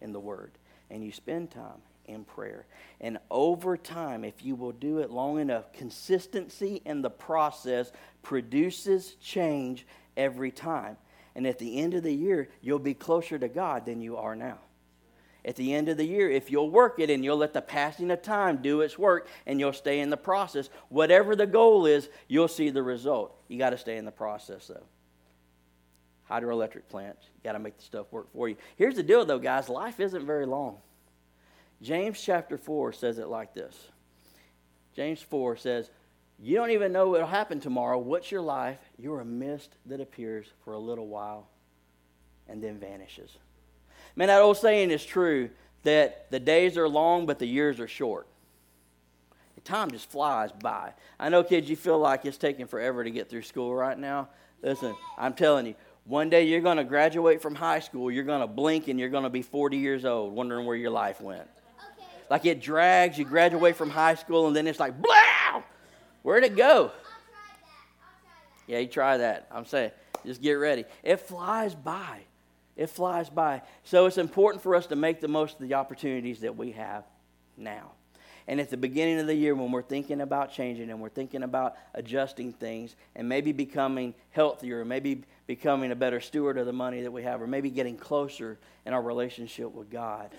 in 0.00 0.12
the 0.12 0.20
Word, 0.20 0.52
and 0.90 1.02
you 1.02 1.12
spend 1.12 1.50
time 1.50 1.82
in 2.08 2.24
prayer. 2.24 2.66
And 3.00 3.18
over 3.30 3.76
time, 3.76 4.24
if 4.24 4.44
you 4.44 4.54
will 4.54 4.72
do 4.72 4.98
it 4.98 5.10
long 5.10 5.38
enough, 5.38 5.72
consistency 5.72 6.82
in 6.84 7.02
the 7.02 7.10
process 7.10 7.92
produces 8.22 9.14
change 9.22 9.86
every 10.16 10.50
time. 10.50 10.96
And 11.34 11.46
at 11.46 11.58
the 11.58 11.78
end 11.78 11.94
of 11.94 12.02
the 12.02 12.12
year, 12.12 12.48
you'll 12.60 12.78
be 12.78 12.94
closer 12.94 13.38
to 13.38 13.48
God 13.48 13.86
than 13.86 14.00
you 14.00 14.16
are 14.16 14.34
now. 14.34 14.58
At 15.44 15.56
the 15.56 15.72
end 15.72 15.88
of 15.88 15.96
the 15.96 16.04
year, 16.04 16.28
if 16.28 16.50
you'll 16.50 16.70
work 16.70 16.98
it 16.98 17.10
and 17.10 17.24
you'll 17.24 17.36
let 17.36 17.54
the 17.54 17.62
passing 17.62 18.10
of 18.10 18.22
time 18.22 18.58
do 18.60 18.80
its 18.80 18.98
work 18.98 19.28
and 19.46 19.60
you'll 19.60 19.72
stay 19.72 20.00
in 20.00 20.10
the 20.10 20.16
process, 20.16 20.68
whatever 20.88 21.36
the 21.36 21.46
goal 21.46 21.86
is, 21.86 22.08
you'll 22.26 22.48
see 22.48 22.70
the 22.70 22.82
result. 22.82 23.40
You 23.46 23.58
got 23.58 23.70
to 23.70 23.78
stay 23.78 23.96
in 23.96 24.04
the 24.04 24.10
process, 24.10 24.66
though. 24.66 24.84
Hydroelectric 26.28 26.88
plants, 26.88 27.24
you 27.34 27.40
got 27.44 27.52
to 27.52 27.60
make 27.60 27.78
the 27.78 27.84
stuff 27.84 28.06
work 28.10 28.30
for 28.32 28.48
you. 28.48 28.56
Here's 28.76 28.96
the 28.96 29.02
deal, 29.02 29.24
though, 29.24 29.38
guys 29.38 29.68
life 29.68 30.00
isn't 30.00 30.26
very 30.26 30.44
long. 30.44 30.78
James 31.80 32.20
chapter 32.20 32.58
4 32.58 32.92
says 32.92 33.18
it 33.18 33.28
like 33.28 33.54
this 33.54 33.88
James 34.94 35.22
4 35.22 35.56
says, 35.56 35.90
You 36.40 36.56
don't 36.56 36.72
even 36.72 36.92
know 36.92 37.08
what 37.08 37.20
will 37.20 37.26
happen 37.26 37.60
tomorrow. 37.60 37.98
What's 37.98 38.30
your 38.32 38.40
life? 38.40 38.78
You're 38.98 39.20
a 39.20 39.24
mist 39.24 39.76
that 39.86 40.00
appears 40.00 40.46
for 40.64 40.72
a 40.72 40.78
little 40.78 41.06
while 41.06 41.48
and 42.48 42.62
then 42.62 42.78
vanishes. 42.78 43.36
Man, 44.16 44.28
that 44.28 44.40
old 44.40 44.56
saying 44.56 44.90
is 44.90 45.04
true 45.04 45.50
that 45.84 46.30
the 46.30 46.40
days 46.40 46.76
are 46.76 46.88
long, 46.88 47.26
but 47.26 47.38
the 47.38 47.46
years 47.46 47.78
are 47.78 47.86
short. 47.88 48.26
The 49.54 49.60
Time 49.60 49.90
just 49.90 50.10
flies 50.10 50.50
by. 50.52 50.94
I 51.20 51.28
know, 51.28 51.44
kids, 51.44 51.68
you 51.70 51.76
feel 51.76 51.98
like 51.98 52.24
it's 52.24 52.38
taking 52.38 52.66
forever 52.66 53.04
to 53.04 53.10
get 53.10 53.28
through 53.28 53.42
school 53.42 53.74
right 53.74 53.98
now. 53.98 54.28
Listen, 54.62 54.96
I'm 55.16 55.34
telling 55.34 55.66
you, 55.66 55.74
one 56.04 56.30
day 56.30 56.44
you're 56.44 56.60
going 56.60 56.78
to 56.78 56.84
graduate 56.84 57.42
from 57.42 57.54
high 57.54 57.80
school, 57.80 58.10
you're 58.10 58.24
going 58.24 58.40
to 58.40 58.46
blink, 58.46 58.88
and 58.88 58.98
you're 58.98 59.10
going 59.10 59.24
to 59.24 59.30
be 59.30 59.42
40 59.42 59.76
years 59.76 60.04
old, 60.04 60.32
wondering 60.32 60.66
where 60.66 60.76
your 60.76 60.90
life 60.90 61.20
went. 61.20 61.48
Like 62.30 62.44
it 62.44 62.60
drags, 62.60 63.18
you 63.18 63.24
graduate 63.24 63.76
from 63.76 63.90
high 63.90 64.14
school, 64.14 64.46
and 64.46 64.56
then 64.56 64.66
it's 64.66 64.80
like, 64.80 65.00
blah! 65.00 65.62
Where'd 66.22 66.44
it 66.44 66.56
go? 66.56 66.92
Yeah, 68.66 68.80
you 68.80 68.86
try 68.86 69.16
that. 69.16 69.48
I'm 69.50 69.64
saying, 69.64 69.92
just 70.26 70.42
get 70.42 70.52
ready. 70.52 70.84
It 71.02 71.20
flies 71.20 71.74
by. 71.74 72.20
It 72.76 72.90
flies 72.90 73.30
by. 73.30 73.62
So 73.82 74.06
it's 74.06 74.18
important 74.18 74.62
for 74.62 74.74
us 74.74 74.86
to 74.88 74.96
make 74.96 75.20
the 75.20 75.28
most 75.28 75.54
of 75.60 75.66
the 75.66 75.74
opportunities 75.74 76.40
that 76.40 76.56
we 76.56 76.72
have 76.72 77.04
now. 77.56 77.92
And 78.46 78.60
at 78.60 78.70
the 78.70 78.76
beginning 78.78 79.18
of 79.18 79.26
the 79.26 79.34
year, 79.34 79.54
when 79.54 79.72
we're 79.72 79.82
thinking 79.82 80.22
about 80.22 80.52
changing 80.52 80.88
and 80.90 81.00
we're 81.00 81.10
thinking 81.10 81.42
about 81.42 81.76
adjusting 81.94 82.54
things 82.54 82.96
and 83.14 83.28
maybe 83.28 83.52
becoming 83.52 84.14
healthier, 84.30 84.84
maybe 84.86 85.24
becoming 85.46 85.92
a 85.92 85.96
better 85.96 86.20
steward 86.20 86.56
of 86.56 86.64
the 86.64 86.72
money 86.72 87.02
that 87.02 87.10
we 87.10 87.22
have, 87.24 87.42
or 87.42 87.46
maybe 87.46 87.68
getting 87.68 87.96
closer 87.96 88.58
in 88.86 88.94
our 88.94 89.02
relationship 89.02 89.72
with 89.72 89.90
God, 89.90 90.30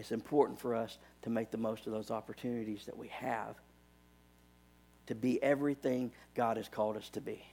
it's 0.00 0.12
important 0.12 0.58
for 0.58 0.74
us 0.74 0.96
to 1.22 1.30
make 1.30 1.50
the 1.50 1.58
most 1.58 1.86
of 1.86 1.92
those 1.92 2.10
opportunities 2.10 2.86
that 2.86 2.96
we 2.96 3.08
have 3.08 3.54
to 5.06 5.14
be 5.14 5.42
everything 5.42 6.10
God 6.34 6.56
has 6.56 6.68
called 6.68 6.96
us 6.96 7.10
to 7.10 7.20
be 7.20 7.44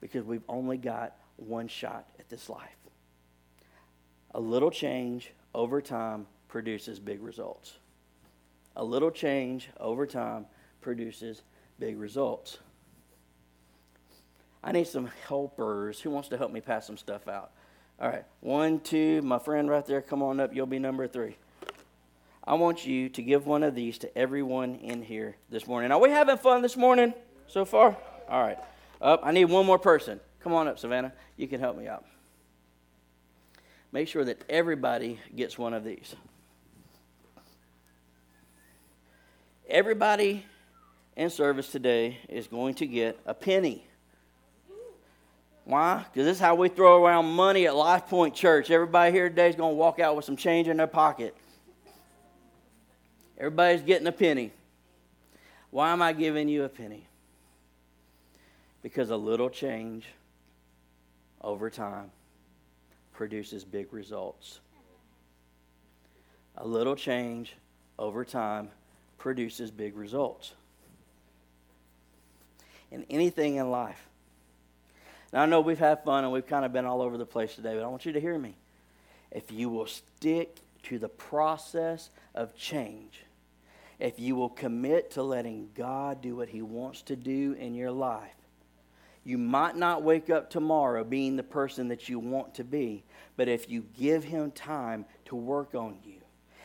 because 0.00 0.24
we've 0.24 0.44
only 0.48 0.76
got 0.76 1.16
one 1.36 1.66
shot 1.66 2.06
at 2.20 2.28
this 2.28 2.48
life. 2.48 2.76
A 4.34 4.40
little 4.40 4.70
change 4.70 5.32
over 5.52 5.82
time 5.82 6.28
produces 6.46 7.00
big 7.00 7.20
results. 7.22 7.74
A 8.76 8.84
little 8.84 9.10
change 9.10 9.68
over 9.80 10.06
time 10.06 10.46
produces 10.80 11.42
big 11.80 11.98
results. 11.98 12.58
I 14.62 14.70
need 14.70 14.86
some 14.86 15.10
helpers. 15.26 15.98
Who 16.00 16.10
wants 16.10 16.28
to 16.28 16.38
help 16.38 16.52
me 16.52 16.60
pass 16.60 16.86
some 16.86 16.96
stuff 16.96 17.26
out? 17.26 17.50
All 18.00 18.08
right, 18.08 18.24
one, 18.40 18.78
two, 18.78 19.22
my 19.22 19.40
friend 19.40 19.68
right 19.68 19.84
there, 19.84 20.00
come 20.00 20.22
on 20.22 20.38
up. 20.38 20.54
You'll 20.54 20.66
be 20.66 20.78
number 20.78 21.08
three. 21.08 21.36
I 22.44 22.54
want 22.54 22.86
you 22.86 23.08
to 23.10 23.22
give 23.22 23.46
one 23.46 23.62
of 23.62 23.74
these 23.74 23.98
to 23.98 24.18
everyone 24.18 24.76
in 24.76 25.02
here 25.02 25.36
this 25.50 25.66
morning. 25.66 25.92
Are 25.92 26.00
we 26.00 26.10
having 26.10 26.38
fun 26.38 26.62
this 26.62 26.76
morning 26.76 27.12
so 27.46 27.64
far? 27.64 27.96
All 28.28 28.42
right. 28.42 28.58
Up. 29.00 29.20
I 29.22 29.32
need 29.32 29.46
one 29.46 29.66
more 29.66 29.78
person. 29.78 30.20
Come 30.40 30.54
on 30.54 30.66
up, 30.66 30.78
Savannah. 30.78 31.12
You 31.36 31.46
can 31.48 31.60
help 31.60 31.76
me 31.76 31.86
out. 31.86 32.04
Make 33.92 34.08
sure 34.08 34.24
that 34.24 34.42
everybody 34.48 35.18
gets 35.34 35.58
one 35.58 35.74
of 35.74 35.84
these. 35.84 36.14
Everybody 39.68 40.44
in 41.16 41.30
service 41.30 41.70
today 41.70 42.18
is 42.28 42.46
going 42.46 42.74
to 42.74 42.86
get 42.86 43.18
a 43.26 43.34
penny. 43.34 43.84
Why? 45.64 45.98
Because 45.98 46.26
this 46.26 46.36
is 46.38 46.40
how 46.40 46.54
we 46.54 46.68
throw 46.68 47.04
around 47.04 47.26
money 47.26 47.66
at 47.66 47.76
Life 47.76 48.06
Point 48.08 48.34
Church. 48.34 48.70
Everybody 48.70 49.12
here 49.12 49.28
today 49.28 49.50
is 49.50 49.56
going 49.56 49.72
to 49.72 49.76
walk 49.76 50.00
out 50.00 50.16
with 50.16 50.24
some 50.24 50.36
change 50.36 50.66
in 50.66 50.78
their 50.78 50.86
pocket. 50.86 51.36
Everybody's 53.40 53.80
getting 53.80 54.06
a 54.06 54.12
penny. 54.12 54.52
Why 55.70 55.92
am 55.92 56.02
I 56.02 56.12
giving 56.12 56.46
you 56.46 56.64
a 56.64 56.68
penny? 56.68 57.06
Because 58.82 59.08
a 59.08 59.16
little 59.16 59.48
change 59.48 60.04
over 61.40 61.70
time 61.70 62.10
produces 63.14 63.64
big 63.64 63.94
results. 63.94 64.60
A 66.58 66.66
little 66.66 66.94
change 66.94 67.54
over 67.98 68.26
time 68.26 68.68
produces 69.16 69.70
big 69.70 69.96
results. 69.96 70.52
In 72.90 73.06
anything 73.08 73.56
in 73.56 73.70
life. 73.70 74.06
Now, 75.32 75.42
I 75.42 75.46
know 75.46 75.62
we've 75.62 75.78
had 75.78 76.04
fun 76.04 76.24
and 76.24 76.32
we've 76.32 76.46
kind 76.46 76.66
of 76.66 76.74
been 76.74 76.84
all 76.84 77.00
over 77.00 77.16
the 77.16 77.24
place 77.24 77.54
today, 77.54 77.74
but 77.74 77.84
I 77.84 77.86
want 77.86 78.04
you 78.04 78.12
to 78.12 78.20
hear 78.20 78.38
me. 78.38 78.54
If 79.30 79.50
you 79.50 79.70
will 79.70 79.86
stick 79.86 80.58
to 80.82 80.98
the 80.98 81.08
process 81.08 82.10
of 82.34 82.54
change, 82.54 83.22
if 84.00 84.18
you 84.18 84.34
will 84.34 84.48
commit 84.48 85.12
to 85.12 85.22
letting 85.22 85.68
God 85.74 86.22
do 86.22 86.36
what 86.36 86.48
He 86.48 86.62
wants 86.62 87.02
to 87.02 87.16
do 87.16 87.52
in 87.58 87.74
your 87.74 87.90
life, 87.90 88.34
you 89.22 89.36
might 89.36 89.76
not 89.76 90.02
wake 90.02 90.30
up 90.30 90.48
tomorrow 90.48 91.04
being 91.04 91.36
the 91.36 91.42
person 91.42 91.88
that 91.88 92.08
you 92.08 92.18
want 92.18 92.54
to 92.54 92.64
be, 92.64 93.04
but 93.36 93.48
if 93.48 93.68
you 93.68 93.84
give 93.98 94.24
Him 94.24 94.50
time 94.50 95.04
to 95.26 95.36
work 95.36 95.74
on 95.74 95.98
you, 96.02 96.20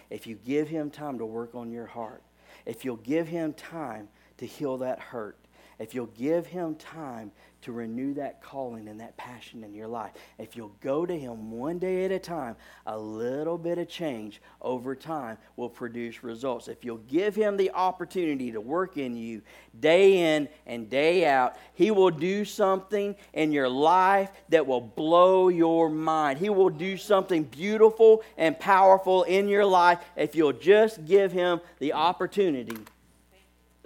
if 0.09 0.25
you 0.25 0.35
give 0.35 0.69
Him 0.69 0.89
time 0.89 1.17
to 1.17 1.25
work 1.25 1.53
on 1.53 1.71
your 1.71 1.85
heart, 1.85 2.23
if 2.65 2.85
you'll 2.85 2.95
give 2.95 3.27
Him 3.27 3.53
time 3.53 4.07
to 4.37 4.45
heal 4.45 4.77
that 4.77 4.99
hurt, 4.99 5.37
if 5.77 5.93
you'll 5.93 6.05
give 6.07 6.47
Him 6.47 6.75
time 6.75 7.31
to 7.65 7.71
renew 7.71 8.13
that 8.13 8.43
calling 8.43 8.87
and 8.87 8.99
that 8.99 9.17
passion 9.17 9.63
in 9.63 9.73
your 9.73 9.87
life, 9.87 10.11
if 10.37 10.55
you'll 10.55 10.75
go 10.81 11.03
to 11.03 11.17
Him 11.17 11.49
one 11.49 11.79
day 11.79 12.05
at 12.05 12.11
a 12.11 12.19
time, 12.19 12.55
a 12.85 12.95
little 12.95 13.57
bit 13.57 13.79
of 13.79 13.89
change 13.89 14.39
over 14.61 14.95
time 14.95 15.39
will 15.55 15.69
produce 15.69 16.23
results. 16.23 16.67
If 16.67 16.85
you'll 16.85 16.97
give 16.97 17.35
Him 17.35 17.57
the 17.57 17.71
opportunity 17.71 18.51
to 18.51 18.61
work 18.61 18.97
in 18.97 19.17
you 19.17 19.41
day 19.79 20.35
in 20.35 20.47
and 20.67 20.91
day 20.91 21.25
out, 21.25 21.55
He 21.73 21.89
will 21.89 22.11
do 22.11 22.45
something 22.45 23.15
in 23.33 23.51
your 23.51 23.67
life 23.67 24.29
that 24.49 24.67
will 24.67 24.81
blow 24.81 25.49
your 25.49 25.89
mind. 25.89 26.37
He 26.37 26.49
will 26.49 26.69
do 26.69 26.97
something 26.97 27.45
beautiful 27.45 28.21
and 28.37 28.59
powerful 28.59 29.23
in 29.23 29.47
your 29.47 29.65
life 29.65 29.97
if 30.15 30.35
you'll 30.35 30.53
just 30.53 31.03
give 31.05 31.31
Him 31.31 31.61
the 31.79 31.93
opportunity 31.93 32.77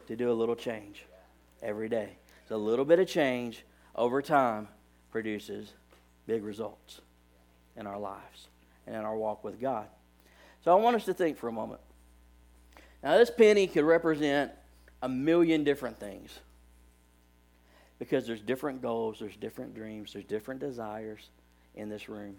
to 0.08 0.18
do 0.18 0.30
a 0.30 0.34
little 0.34 0.58
change 0.58 1.06
every 1.64 1.88
day. 1.88 2.10
It's 2.42 2.52
a 2.52 2.58
little 2.58 2.84
bit 2.84 3.00
of 3.00 3.08
change 3.08 3.64
over 3.96 4.22
time 4.22 4.68
produces 5.12 5.74
big 6.28 6.44
results 6.44 7.02
in 7.76 7.88
our 7.88 8.00
lives 8.00 8.48
and 8.86 8.96
in 8.96 9.02
our 9.04 9.16
walk 9.16 9.44
with 9.44 9.60
God. 9.60 9.88
So 10.64 10.72
I 10.72 10.76
want 10.76 10.96
us 10.96 11.06
to 11.06 11.14
think 11.14 11.38
for 11.38 11.48
a 11.48 11.52
moment. 11.52 11.82
Now, 13.02 13.18
this 13.18 13.32
penny 13.32 13.68
could 13.68 13.86
represent 13.86 14.52
a 15.02 15.08
million 15.08 15.64
different 15.64 16.00
things 16.00 16.40
because 17.98 18.28
there's 18.28 18.42
different 18.42 18.82
goals, 18.82 19.20
there's 19.20 19.36
different 19.36 19.74
dreams, 19.74 20.14
there's 20.14 20.26
different 20.26 20.60
desires 20.60 21.30
in 21.76 21.90
this 21.90 22.10
room. 22.10 22.36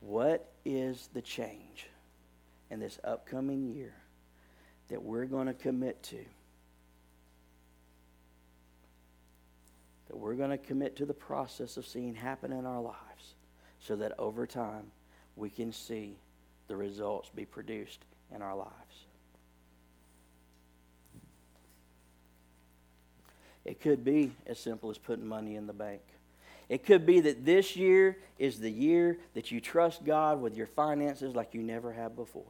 What 0.00 0.48
is 0.64 1.08
the 1.12 1.22
change 1.22 1.86
in 2.70 2.80
this 2.80 2.98
upcoming 3.04 3.74
year 3.74 3.94
that 4.88 5.02
we're 5.02 5.24
going 5.24 5.46
to 5.46 5.54
commit 5.54 6.02
to? 6.04 6.24
That 10.08 10.16
we're 10.16 10.34
going 10.34 10.50
to 10.50 10.58
commit 10.58 10.96
to 10.96 11.06
the 11.06 11.14
process 11.14 11.76
of 11.76 11.86
seeing 11.86 12.14
happen 12.14 12.52
in 12.52 12.66
our 12.66 12.80
lives 12.80 13.34
so 13.78 13.96
that 13.96 14.12
over 14.18 14.46
time 14.46 14.90
we 15.36 15.50
can 15.50 15.72
see 15.72 16.16
the 16.66 16.76
results 16.76 17.30
be 17.34 17.44
produced 17.44 18.00
in 18.34 18.42
our 18.42 18.56
lives. 18.56 18.72
It 23.64 23.80
could 23.80 24.04
be 24.04 24.32
as 24.46 24.58
simple 24.58 24.90
as 24.90 24.98
putting 24.98 25.26
money 25.26 25.56
in 25.56 25.66
the 25.66 25.72
bank. 25.72 26.00
It 26.68 26.84
could 26.84 27.06
be 27.06 27.20
that 27.20 27.44
this 27.44 27.76
year 27.76 28.18
is 28.38 28.60
the 28.60 28.70
year 28.70 29.18
that 29.34 29.50
you 29.50 29.60
trust 29.60 30.04
God 30.04 30.40
with 30.40 30.56
your 30.56 30.66
finances 30.66 31.34
like 31.34 31.54
you 31.54 31.62
never 31.62 31.92
have 31.92 32.14
before. 32.16 32.44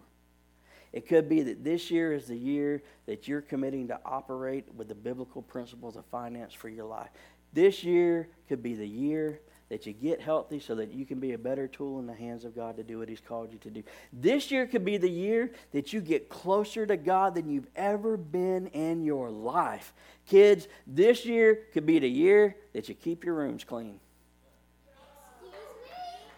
It 0.93 1.07
could 1.07 1.29
be 1.29 1.43
that 1.43 1.65
this 1.65 1.91
year 1.91 2.13
is 2.13 2.27
the 2.27 2.37
year 2.37 2.83
that 3.07 3.29
you're 3.29 3.43
committing 3.43 3.89
to 3.89 4.01
operate 4.05 4.67
with 4.75 4.89
the 4.89 4.95
biblical 4.95 5.43
principles 5.43 5.97
of 5.97 6.05
finance 6.07 6.55
for 6.55 6.69
your 6.69 6.87
life. 6.87 7.11
This 7.53 7.85
year 7.85 8.29
could 8.49 8.63
be 8.63 8.75
the 8.75 8.87
year 8.87 9.41
that 9.69 9.85
you 9.85 9.93
get 9.93 10.21
healthy 10.21 10.59
so 10.59 10.75
that 10.75 10.93
you 10.93 11.05
can 11.05 11.21
be 11.21 11.33
a 11.33 11.39
better 11.39 11.69
tool 11.69 11.99
in 11.99 12.07
the 12.07 12.15
hands 12.15 12.45
of 12.45 12.55
God 12.55 12.77
to 12.79 12.83
do 12.83 12.99
what 12.99 13.09
He's 13.09 13.21
called 13.21 13.53
you 13.53 13.59
to 13.59 13.71
do. 13.71 13.83
This 14.13 14.51
year 14.51 14.67
could 14.67 14.85
be 14.85 14.97
the 14.97 15.11
year 15.11 15.53
that 15.73 15.93
you 15.93 16.01
get 16.01 16.29
closer 16.29 16.87
to 16.87 16.97
God 16.97 17.35
than 17.35 17.51
you've 17.51 17.69
ever 17.77 18.17
been 18.17 18.69
in 18.69 19.05
your 19.05 19.31
life. 19.31 19.93
Kids, 20.27 20.69
this 20.87 21.27
year 21.27 21.67
could 21.73 21.85
be 21.85 21.99
the 21.99 22.09
year 22.09 22.57
that 22.73 22.89
you 22.89 22.95
keep 22.95 23.25
your 23.25 23.35
rooms 23.35 23.65
clean. 23.65 24.01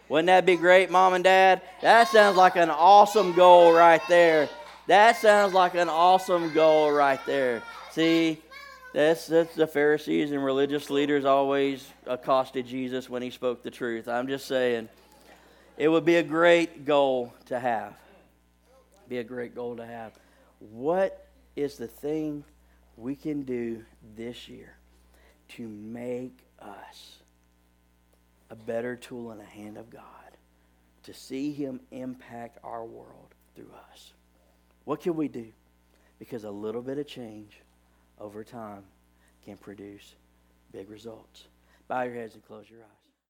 Wouldn't 0.09 0.27
that 0.27 0.45
be 0.45 0.57
great, 0.57 0.91
mom 0.91 1.15
and 1.15 1.23
dad? 1.23 1.63
That 1.83 2.09
sounds 2.09 2.37
like 2.37 2.57
an 2.57 2.69
awesome 2.69 3.33
goal 3.33 3.73
right 3.73 4.03
there. 4.09 4.49
That 4.89 5.17
sounds 5.17 5.55
like 5.55 5.77
an 5.77 5.89
awesome 5.89 6.53
goal 6.53 6.91
right 6.91 7.25
there. 7.27 7.63
See, 7.93 8.41
that's, 8.93 9.27
that's 9.29 9.55
the 9.55 9.67
Pharisees 9.67 10.33
and 10.33 10.45
religious 10.45 10.91
leaders 10.91 11.25
always 11.25 11.87
accosted 12.07 12.67
Jesus 12.67 13.09
when 13.09 13.23
he 13.23 13.31
spoke 13.31 13.63
the 13.63 13.71
truth. 13.71 14.09
I'm 14.09 14.27
just 14.27 14.47
saying, 14.47 14.89
it 15.77 15.89
would 15.89 16.05
be 16.05 16.17
a 16.17 16.23
great 16.23 16.85
goal 16.85 17.33
to 17.47 17.59
have. 17.59 17.95
Be 19.09 19.19
a 19.19 19.25
great 19.25 19.55
goal 19.55 19.77
to 19.77 19.87
have. 19.87 20.13
What 20.59 21.27
is 21.57 21.77
the 21.77 21.87
thing 21.87 22.45
we 22.97 23.15
can 23.15 23.43
do 23.43 23.85
this 24.17 24.49
year 24.49 24.77
to 25.51 25.69
make 25.69 26.39
us 26.61 27.17
a 28.51 28.57
better 28.57 28.97
tool 28.97 29.31
in 29.31 29.39
the 29.39 29.45
hand 29.45 29.79
of 29.79 29.89
God 29.89 30.03
to 31.05 31.15
see 31.15 31.53
Him 31.53 31.81
impact 31.93 32.59
our 32.65 32.85
world 32.85 33.35
through 33.55 33.71
us? 33.93 34.13
What 34.85 35.01
can 35.01 35.15
we 35.15 35.29
do? 35.29 35.47
Because 36.19 36.45
a 36.45 36.51
little 36.51 36.83
bit 36.83 36.99
of 36.99 37.07
change 37.07 37.61
over 38.21 38.45
time 38.45 38.85
can 39.45 39.57
produce 39.57 40.15
big 40.73 40.91
results. 40.91 41.49
Bow 41.89 42.03
your 42.03 42.15
heads 42.15 42.35
and 42.35 42.45
close 42.45 42.69
your 42.71 42.81
eyes. 42.81 43.00